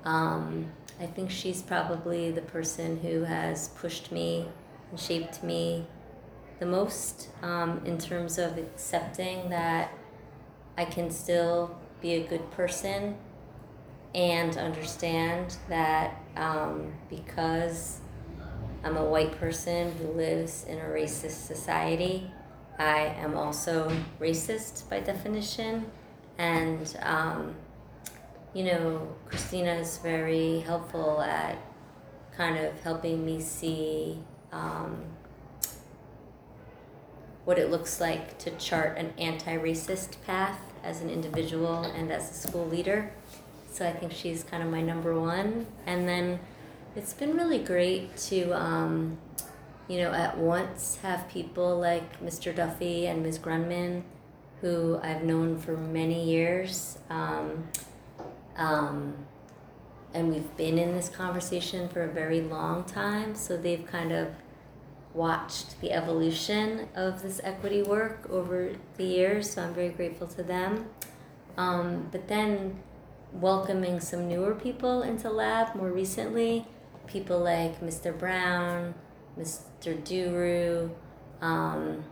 [0.08, 4.46] um, I think she's probably the person who has pushed me
[4.90, 5.86] and shaped me
[6.60, 9.92] the most um, in terms of accepting that
[10.78, 13.16] I can still be a good person
[14.14, 18.00] and understand that um, because
[18.82, 22.32] I'm a white person who lives in a racist society,
[22.78, 25.90] I am also racist by definition.
[26.38, 27.54] And, um,
[28.54, 31.58] you know, Christina is very helpful at
[32.36, 34.18] kind of helping me see
[34.52, 35.04] um,
[37.44, 42.30] what it looks like to chart an anti racist path as an individual and as
[42.30, 43.12] a school leader.
[43.70, 45.66] So I think she's kind of my number one.
[45.86, 46.40] And then
[46.96, 49.18] it's been really great to, um,
[49.88, 52.54] you know, at once have people like Mr.
[52.54, 53.38] Duffy and Ms.
[53.38, 54.02] Grunman,
[54.60, 56.98] who I've known for many years.
[57.10, 57.68] Um,
[58.58, 59.14] um,
[60.12, 64.28] and we've been in this conversation for a very long time, so they've kind of
[65.14, 70.42] watched the evolution of this equity work over the years, so I'm very grateful to
[70.42, 70.90] them.
[71.56, 72.80] Um, but then
[73.32, 76.66] welcoming some newer people into lab more recently,
[77.06, 78.16] people like Mr.
[78.16, 78.94] Brown,
[79.38, 80.00] Mr.
[80.02, 80.90] Duru,
[81.40, 82.04] um,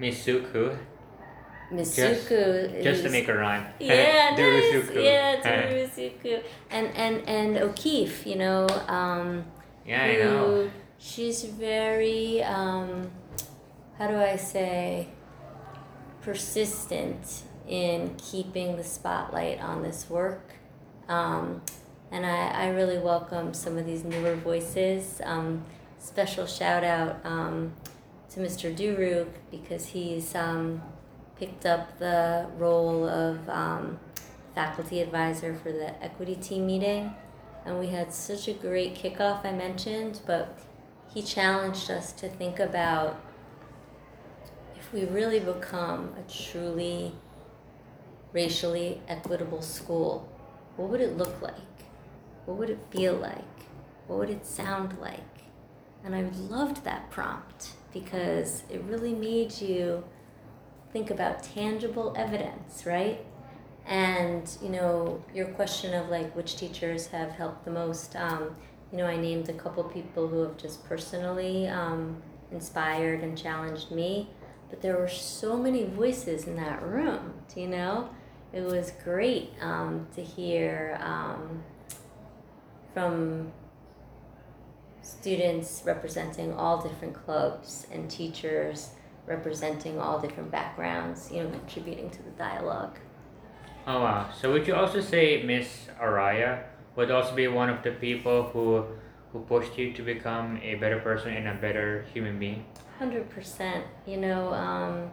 [0.00, 0.78] Misuku.
[1.70, 2.72] Misuku.
[2.72, 3.66] Just, just to make a rhyme.
[3.78, 4.90] yeah, nice.
[4.94, 5.40] Yeah.
[5.42, 6.42] Durusuku.
[6.70, 9.44] And and and O'Keefe, you know, um,
[9.86, 10.46] Yeah, I know.
[10.64, 13.10] who she's very um,
[13.98, 15.08] how do I say
[16.22, 20.54] persistent in keeping the spotlight on this work.
[21.08, 21.62] Um,
[22.10, 25.20] and I, I really welcome some of these newer voices.
[25.24, 25.64] Um,
[25.98, 27.72] special shout out um,
[28.30, 28.74] to Mr.
[28.74, 30.82] Duruk because he's um,
[31.40, 33.98] picked up the role of um,
[34.54, 37.14] faculty advisor for the equity team meeting.
[37.64, 40.58] And we had such a great kickoff, I mentioned, but
[41.12, 43.18] he challenged us to think about
[44.76, 47.14] if we really become a truly
[48.32, 50.28] racially equitable school,
[50.76, 51.54] what would it look like?
[52.44, 53.44] What would it feel like?
[54.06, 55.20] What would it sound like?
[56.04, 60.04] And I loved that prompt because it really made you
[60.92, 63.24] think about tangible evidence, right?
[63.86, 68.16] And you know, your question of like which teachers have helped the most.
[68.16, 68.56] Um,
[68.92, 72.20] you know, I named a couple people who have just personally um,
[72.50, 74.28] inspired and challenged me,
[74.68, 77.34] but there were so many voices in that room.
[77.54, 78.10] Do you know?
[78.52, 81.62] It was great um, to hear um,
[82.92, 83.52] from
[85.02, 88.90] students representing all different clubs and teachers
[89.30, 92.98] representing all different backgrounds, you know, contributing to the dialogue.
[93.86, 94.28] Oh wow.
[94.38, 96.64] So would you also say Miss Araya
[96.96, 98.84] would also be one of the people who
[99.32, 102.66] who pushed you to become a better person and a better human being?
[102.98, 103.84] Hundred percent.
[104.04, 105.10] You know, um,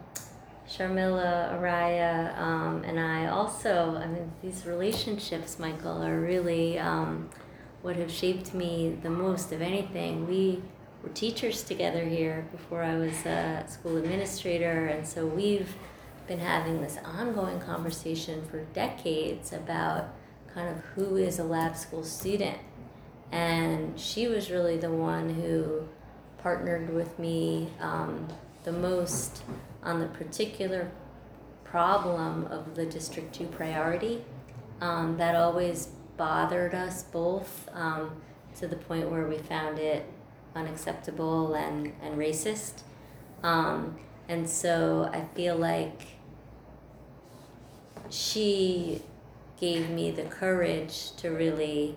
[0.68, 3.96] Sharmila, Araya, um, and I also.
[3.96, 7.30] I mean, these relationships, Michael, are really um,
[7.82, 10.26] what have shaped me the most of anything.
[10.26, 10.62] We
[11.02, 15.74] were teachers together here before I was a school administrator, and so we've
[16.26, 20.14] been having this ongoing conversation for decades about
[20.54, 22.58] kind of who is a lab school student.
[23.32, 25.88] And she was really the one who
[26.38, 28.28] partnered with me um,
[28.64, 29.42] the most
[29.82, 30.90] on the particular
[31.64, 34.24] problem of the District 2 priority.
[34.80, 38.20] Um, that always bothered us both um,
[38.56, 40.06] to the point where we found it
[40.58, 42.82] unacceptable and, and racist.
[43.42, 43.98] Um,
[44.28, 46.02] and so I feel like
[48.10, 49.02] she
[49.60, 51.96] gave me the courage to really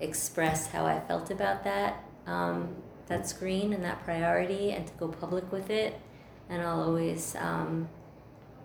[0.00, 2.76] express how I felt about that um,
[3.06, 6.00] that screen and that priority and to go public with it
[6.48, 7.88] and I'll always um,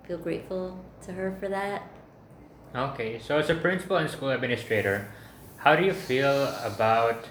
[0.06, 1.90] feel grateful to her for that.
[2.76, 5.12] Okay, so as a principal and school administrator,
[5.58, 7.26] how do you feel about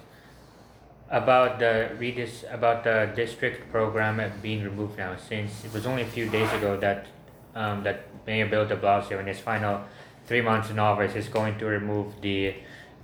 [1.10, 5.16] about the redis about the district program being removed now?
[5.16, 7.06] Since it was only a few days ago that
[7.54, 9.82] um, that Mayor Bill De Blasio, in his final
[10.26, 12.54] three months in office, is going to remove the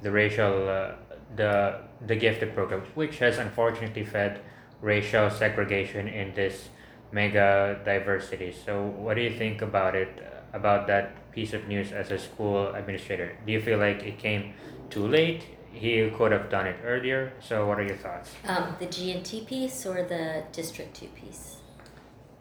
[0.03, 0.93] the racial uh,
[1.35, 4.41] the the gifted program, which has unfortunately fed
[4.81, 6.69] racial segregation in this
[7.11, 8.55] mega diversity.
[8.65, 10.09] So, what do you think about it?
[10.53, 13.37] About that piece of news as a school administrator?
[13.45, 14.55] Do you feel like it came
[14.89, 15.45] too late?
[15.77, 17.33] He could have done it earlier.
[17.41, 18.31] So, what are your thoughts?
[18.47, 21.57] Um, the G and T piece or the District Two piece?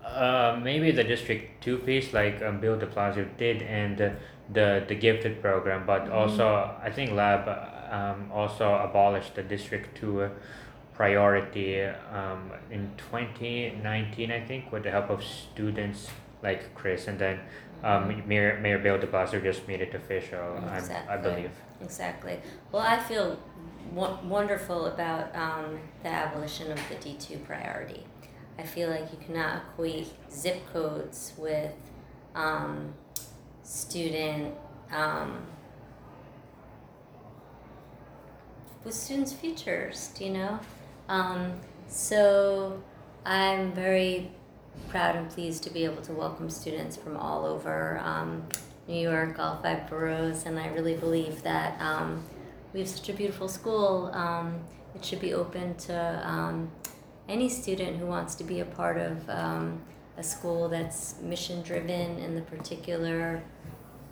[0.05, 3.97] Uh, maybe the District Two piece, like um, Bill De Blasio did, and
[4.53, 7.49] the the gifted program, but also I think Lab
[7.91, 10.29] um, also abolished the District Two
[10.93, 16.07] priority um, in twenty nineteen, I think, with the help of students
[16.43, 17.39] like Chris, and then
[17.83, 20.57] um, Mayor Mayor Bill De Blasio just made it official.
[20.69, 21.51] I'm, I believe.
[21.81, 22.39] Exactly.
[22.71, 23.37] Well, I feel
[23.93, 28.05] w- wonderful about um, the abolition of the D2 priority.
[28.57, 31.73] I feel like you cannot equate zip codes with
[32.33, 32.93] um,
[33.63, 34.53] student
[34.91, 35.39] um,
[38.83, 40.09] with students' futures.
[40.17, 40.59] Do you know?
[41.09, 42.81] Um, so
[43.25, 44.31] I'm very
[44.89, 48.47] proud and pleased to be able to welcome students from all over um,
[48.87, 52.23] New York, all five boroughs, and I really believe that um,
[52.73, 54.11] we have such a beautiful school.
[54.13, 54.59] Um,
[54.93, 56.71] it should be open to um,
[57.27, 59.81] any student who wants to be a part of um,
[60.17, 63.43] a school that's mission driven in the particular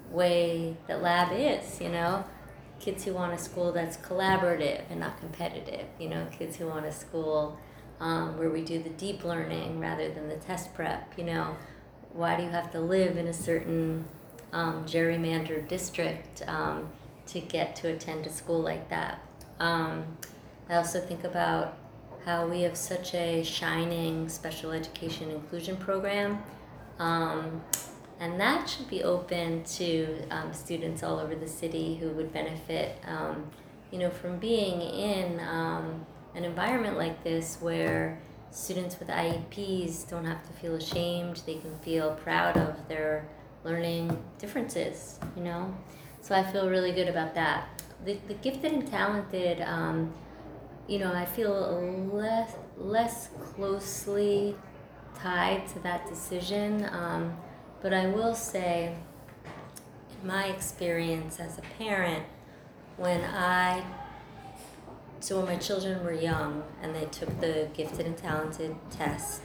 [0.09, 2.24] way that lab is, you know.
[2.80, 6.86] Kids who want a school that's collaborative and not competitive, you know, kids who want
[6.86, 7.57] a school
[7.99, 11.55] um, where we do the deep learning rather than the test prep, you know.
[12.11, 14.05] Why do you have to live in a certain
[14.54, 16.88] um, gerrymandered district um,
[17.28, 19.20] to get to attend a school like that?
[19.60, 20.06] Um,
[20.70, 21.78] I also think about
[22.26, 26.41] how we have such a shining special education inclusion program.
[26.99, 27.62] Um,
[28.20, 32.97] and that should be open to um, students all over the city who would benefit,
[33.06, 33.49] um,
[33.91, 38.20] you know, from being in um, an environment like this where
[38.51, 41.41] students with IEPs don't have to feel ashamed.
[41.45, 43.28] They can feel proud of their
[43.64, 45.74] learning differences, you know.
[46.22, 47.82] So I feel really good about that.
[48.05, 50.14] The, the gifted and talented, um,
[50.88, 54.55] you know, I feel less less closely
[55.16, 56.88] tied to that decision.
[56.91, 57.38] Um,
[57.82, 58.95] but I will say,
[60.22, 62.26] in my experience as a parent,
[62.97, 63.84] when I,
[65.20, 69.41] so when my children were young and they took the gifted and talented test,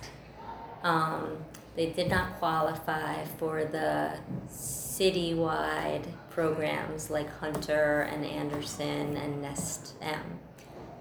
[0.82, 1.44] um,
[1.78, 4.12] they did not qualify for the
[4.48, 10.40] citywide programs like Hunter and Anderson and Nest M.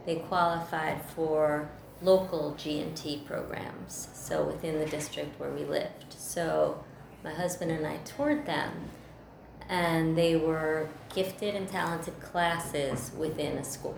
[0.05, 1.67] They qualified for
[2.03, 6.13] local G&T programs, so within the district where we lived.
[6.15, 6.83] So
[7.23, 8.71] my husband and I toured them,
[9.67, 13.97] and they were gifted and talented classes within a school.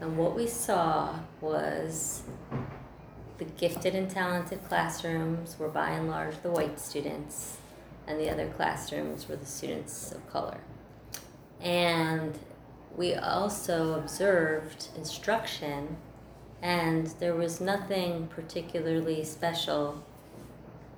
[0.00, 2.22] And what we saw was
[3.38, 7.58] the gifted and talented classrooms were by and large the white students,
[8.06, 10.58] and the other classrooms were the students of color.
[11.60, 12.36] And
[12.96, 15.96] we also observed instruction,
[16.60, 20.02] and there was nothing particularly special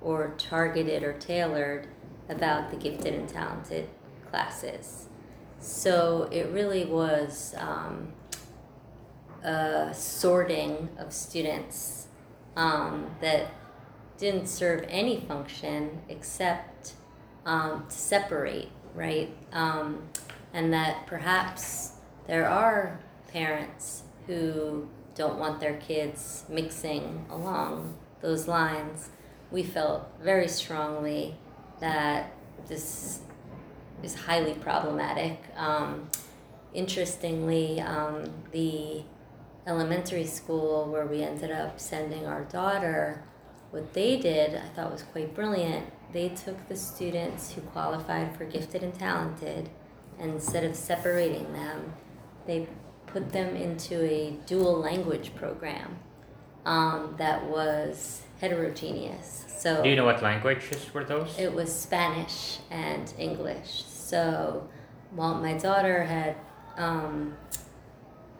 [0.01, 1.87] or targeted or tailored
[2.27, 3.87] about the gifted and talented
[4.31, 5.07] classes.
[5.59, 8.13] So it really was um,
[9.43, 12.00] a sorting of students
[12.55, 13.47] um, that
[14.17, 16.93] didn't serve any function except
[17.45, 19.35] um, to separate, right?
[19.51, 20.03] Um,
[20.53, 21.93] and that perhaps
[22.27, 29.09] there are parents who don't want their kids mixing along those lines
[29.51, 31.35] we felt very strongly
[31.79, 32.31] that
[32.67, 33.19] this
[34.01, 35.43] is highly problematic.
[35.57, 36.09] Um,
[36.73, 39.03] interestingly, um, the
[39.67, 43.23] elementary school where we ended up sending our daughter,
[43.71, 45.85] what they did I thought was quite brilliant.
[46.13, 49.69] They took the students who qualified for gifted and talented,
[50.19, 51.93] and instead of separating them,
[52.45, 52.67] they
[53.07, 55.97] put them into a dual language program
[56.65, 59.45] um, that was heterogeneous.
[59.47, 61.37] So Do you know what languages were those?
[61.37, 63.83] it was Spanish and English.
[63.85, 64.67] So
[65.11, 66.35] while my daughter had
[66.77, 67.35] um,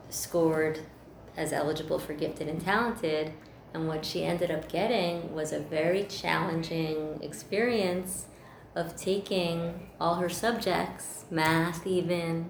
[0.09, 0.79] scored
[1.37, 3.33] as eligible for gifted and talented,
[3.73, 8.25] And what she ended up getting was a very challenging experience
[8.75, 12.49] of taking all her subjects, math even,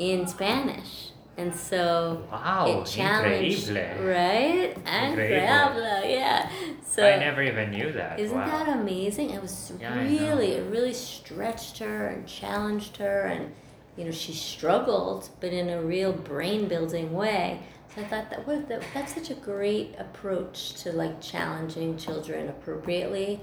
[0.00, 1.10] in Spanish.
[1.36, 4.04] And so Wow, it challenged, increíble.
[4.04, 4.76] right?
[5.12, 6.50] Incredible, yeah.
[6.84, 8.18] So I never even knew that.
[8.18, 8.46] isn't wow.
[8.64, 9.30] that amazing?
[9.30, 13.54] It was Yeah, really, it really stretched her and challenged her, and
[13.96, 17.60] you know she struggled, but in a real brain building way.
[17.98, 23.40] I thought that was that, that's such a great approach to like challenging children appropriately,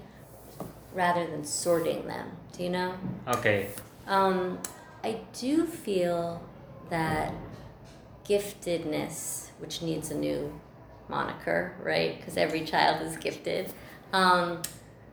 [0.93, 2.31] rather than sorting them.
[2.53, 2.95] Do you know?
[3.27, 3.67] Okay.
[4.07, 4.59] Um,
[5.03, 6.41] I do feel
[6.89, 7.33] that
[8.27, 10.57] giftedness, which needs a new
[11.09, 12.17] moniker, right?
[12.17, 13.73] Because every child is gifted.
[14.13, 14.61] Um,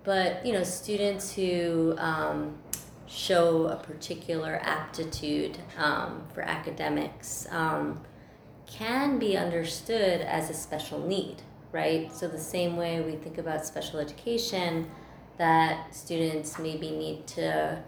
[0.05, 2.59] but you know, students who um,
[3.07, 8.01] show a particular aptitude um, for academics um,
[8.73, 11.43] can be understood as a special need,
[11.73, 12.13] right?
[12.13, 14.91] So the same way we think about special education,
[15.39, 17.83] that students maybe need to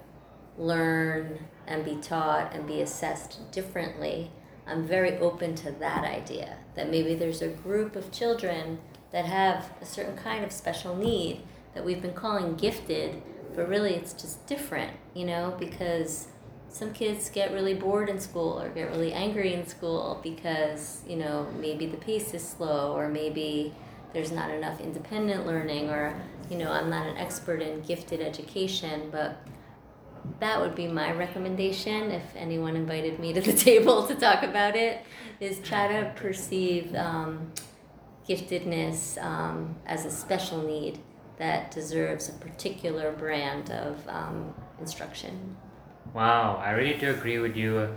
[0.58, 4.30] learn and be taught and be assessed differently.
[4.66, 8.78] I'm very open to that idea that maybe there's a group of children
[9.12, 11.42] that have a certain kind of special need
[11.74, 13.22] that we've been calling gifted,
[13.54, 16.28] but really it's just different, you know, because
[16.74, 21.14] some kids get really bored in school or get really angry in school because, you
[21.14, 23.72] know, maybe the pace is slow or maybe
[24.12, 26.20] there's not enough independent learning or,
[26.50, 29.40] you know, I'm not an expert in gifted education, but
[30.40, 34.74] that would be my recommendation if anyone invited me to the table to talk about
[34.74, 35.06] it
[35.38, 37.52] is try to perceive um,
[38.28, 40.98] giftedness um, as a special need
[41.36, 45.56] that deserves a particular brand of um, instruction
[46.14, 47.88] Wow, I really do agree with you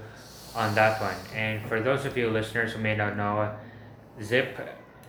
[0.55, 1.15] on that one.
[1.36, 3.55] And for those of you listeners who may not know,
[4.22, 4.57] zip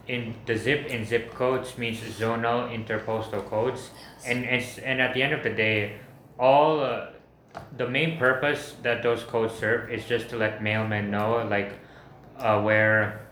[0.07, 3.91] in the zip in zip codes means zonal interpostal codes,
[4.27, 5.99] and it's, and at the end of the day,
[6.39, 7.07] all uh,
[7.77, 11.73] the main purpose that those codes serve is just to let mailmen know like
[12.39, 13.27] uh, where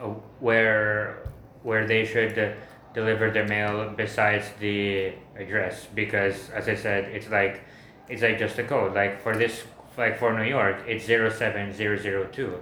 [0.00, 0.06] uh,
[0.40, 1.28] where
[1.62, 2.52] where they should uh,
[2.94, 5.86] deliver their mail besides the address.
[5.94, 7.62] Because as I said, it's like
[8.08, 8.94] it's like just a code.
[8.94, 9.62] Like for this,
[9.96, 12.58] like for New York, it's zero seven zero zero two.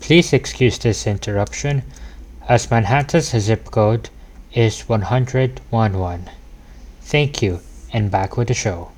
[0.00, 1.82] Please excuse this interruption,
[2.48, 4.10] as Manhattan's zip code
[4.52, 6.30] is 111.
[7.00, 7.60] Thank you,
[7.92, 8.90] and back with the show.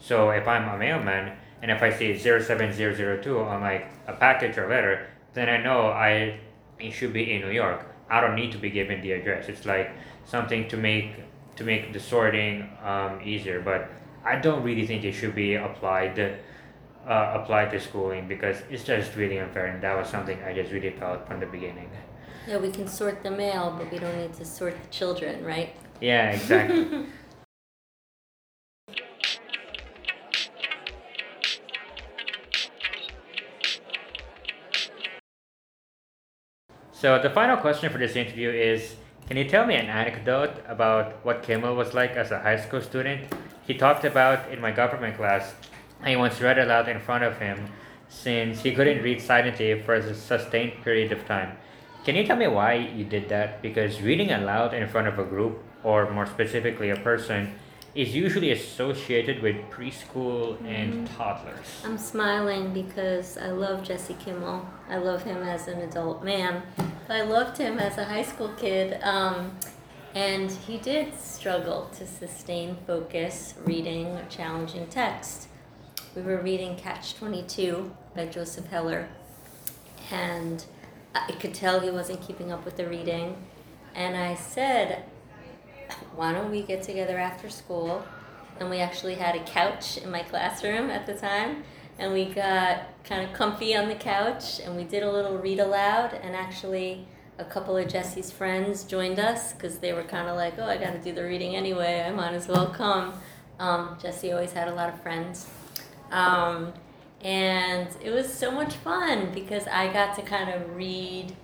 [0.00, 4.68] So if I'm a mailman and if I see 07002 on like a package or
[4.68, 6.38] letter, then I know I
[6.78, 7.84] it should be in New York.
[8.08, 9.48] I don't need to be given the address.
[9.48, 9.90] It's like
[10.24, 11.12] something to make
[11.56, 13.60] to make the sorting um, easier.
[13.60, 13.90] But
[14.28, 19.16] I don't really think it should be applied uh, applied to schooling because it's just
[19.16, 21.90] really unfair, and that was something I just really felt from the beginning.
[22.46, 25.70] yeah we can sort the mail but we don't need to sort the children right
[26.00, 26.84] Yeah, exactly.
[36.92, 38.96] So the final question for this interview is
[39.28, 42.80] Can you tell me an anecdote about what Kimmel was like as a high school
[42.80, 43.20] student?
[43.68, 45.54] He talked about in my government class,
[46.00, 47.66] I once read aloud in front of him
[48.08, 51.58] since he couldn't read silently for a sustained period of time.
[52.02, 53.60] Can you tell me why you did that?
[53.60, 57.52] Because reading aloud in front of a group, or more specifically a person,
[57.94, 61.82] is usually associated with preschool and toddlers.
[61.84, 64.66] I'm smiling because I love Jesse Kimmel.
[64.88, 66.62] I love him as an adult man.
[67.10, 68.98] I loved him as a high school kid.
[69.02, 69.58] Um,
[70.14, 75.48] and he did struggle to sustain focus reading challenging text.
[76.14, 79.08] We were reading Catch 22 by Joseph Heller,
[80.10, 80.64] and
[81.14, 83.36] I could tell he wasn't keeping up with the reading.
[83.94, 85.04] And I said,
[86.14, 88.04] why don't we get together after school?
[88.60, 91.64] And we actually had a couch in my classroom at the time.
[91.98, 95.58] And we got kind of comfy on the couch and we did a little read
[95.58, 96.14] aloud.
[96.14, 97.06] And actually,
[97.38, 100.76] a couple of Jesse's friends joined us because they were kind of like, oh, I
[100.76, 102.02] got to do the reading anyway.
[102.06, 103.14] I might as well come.
[103.58, 105.48] Um, Jesse always had a lot of friends.
[106.10, 106.72] Um,
[107.22, 111.34] and it was so much fun because I got to kind of read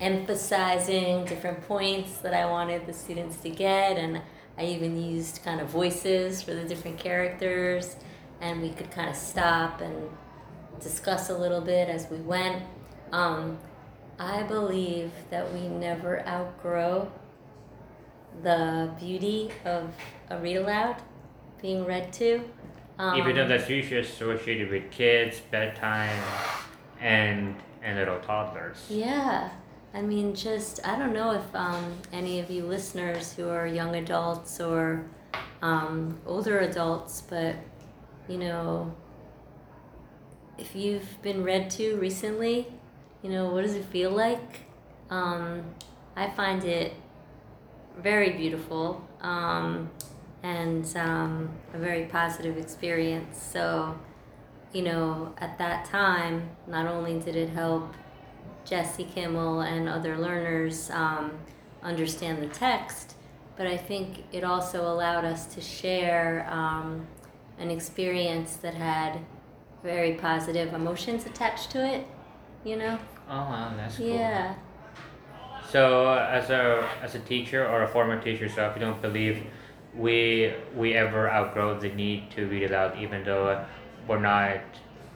[0.00, 4.20] emphasizing different points that I wanted the students to get, and
[4.58, 7.96] I even used kind of voices for the different characters,
[8.40, 10.10] and we could kind of stop and
[10.80, 12.62] discuss a little bit as we went.
[13.12, 13.58] Um,
[14.18, 17.10] I believe that we never outgrow
[18.42, 19.94] the beauty of
[20.30, 20.96] a read aloud
[21.60, 22.42] being read to.
[22.98, 26.22] Um, Even though that's usually associated with kids, bedtime,
[27.00, 28.84] and and little toddlers.
[28.88, 29.50] Yeah,
[29.94, 33.96] I mean, just I don't know if um, any of you listeners who are young
[33.96, 35.04] adults or
[35.62, 37.56] um, older adults, but
[38.28, 38.94] you know,
[40.58, 42.66] if you've been read to recently,
[43.26, 44.60] you know, what does it feel like?
[45.10, 45.64] Um,
[46.14, 46.94] I find it
[47.98, 49.90] very beautiful um,
[50.44, 53.42] and um, a very positive experience.
[53.42, 53.98] So,
[54.72, 57.94] you know, at that time, not only did it help
[58.64, 61.32] Jesse Kimmel and other learners um,
[61.82, 63.16] understand the text,
[63.56, 67.08] but I think it also allowed us to share um,
[67.58, 69.18] an experience that had
[69.82, 72.06] very positive emotions attached to it,
[72.62, 73.00] you know?
[73.28, 74.06] Oh wow, that's cool.
[74.06, 74.54] Yeah.
[75.68, 79.42] So as a as a teacher or a former teacher so if you don't believe
[79.94, 83.64] we we ever outgrow the need to read aloud, even though
[84.06, 84.60] we're not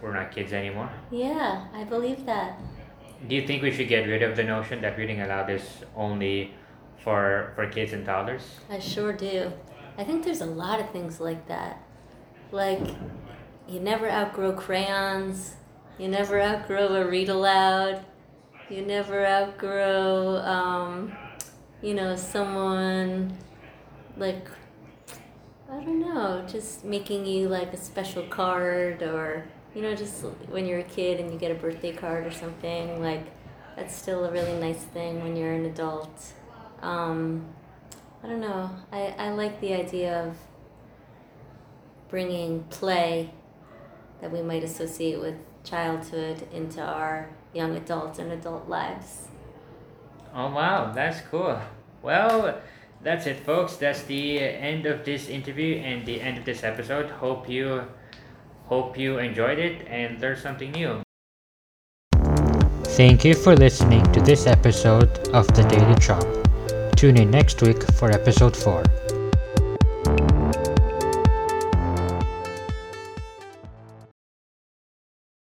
[0.03, 0.91] we're not kids anymore.
[1.11, 2.59] Yeah, I believe that.
[3.29, 5.63] Do you think we should get rid of the notion that reading aloud is
[5.95, 6.55] only
[7.05, 8.43] for for kids and toddlers?
[8.71, 9.53] I sure do.
[9.99, 11.83] I think there's a lot of things like that.
[12.53, 12.81] Like,
[13.69, 15.55] you never outgrow crayons,
[16.01, 18.03] you never outgrow a read aloud,
[18.71, 21.13] you never outgrow, um,
[21.83, 23.37] you know, someone
[24.17, 24.49] like,
[25.71, 30.65] I don't know, just making you like a special card or, you know, just when
[30.65, 33.27] you're a kid and you get a birthday card or something, like,
[33.77, 36.33] that's still a really nice thing when you're an adult.
[36.81, 37.45] Um,
[38.25, 38.71] I don't know.
[38.91, 40.37] I, I like the idea of
[42.09, 43.35] bringing play
[44.23, 45.35] that we might associate with
[45.65, 49.29] childhood into our young adult and adult lives.
[50.35, 51.59] Oh wow, that's cool.
[52.03, 52.61] Well,
[53.03, 53.77] that's it, folks.
[53.77, 57.11] That's the end of this interview and the end of this episode.
[57.11, 57.85] Hope you
[58.67, 61.03] hope you enjoyed it and learned something new.
[62.97, 66.97] Thank you for listening to this episode of the Daily Chomp.
[66.97, 69.20] Tune in next week for episode 4.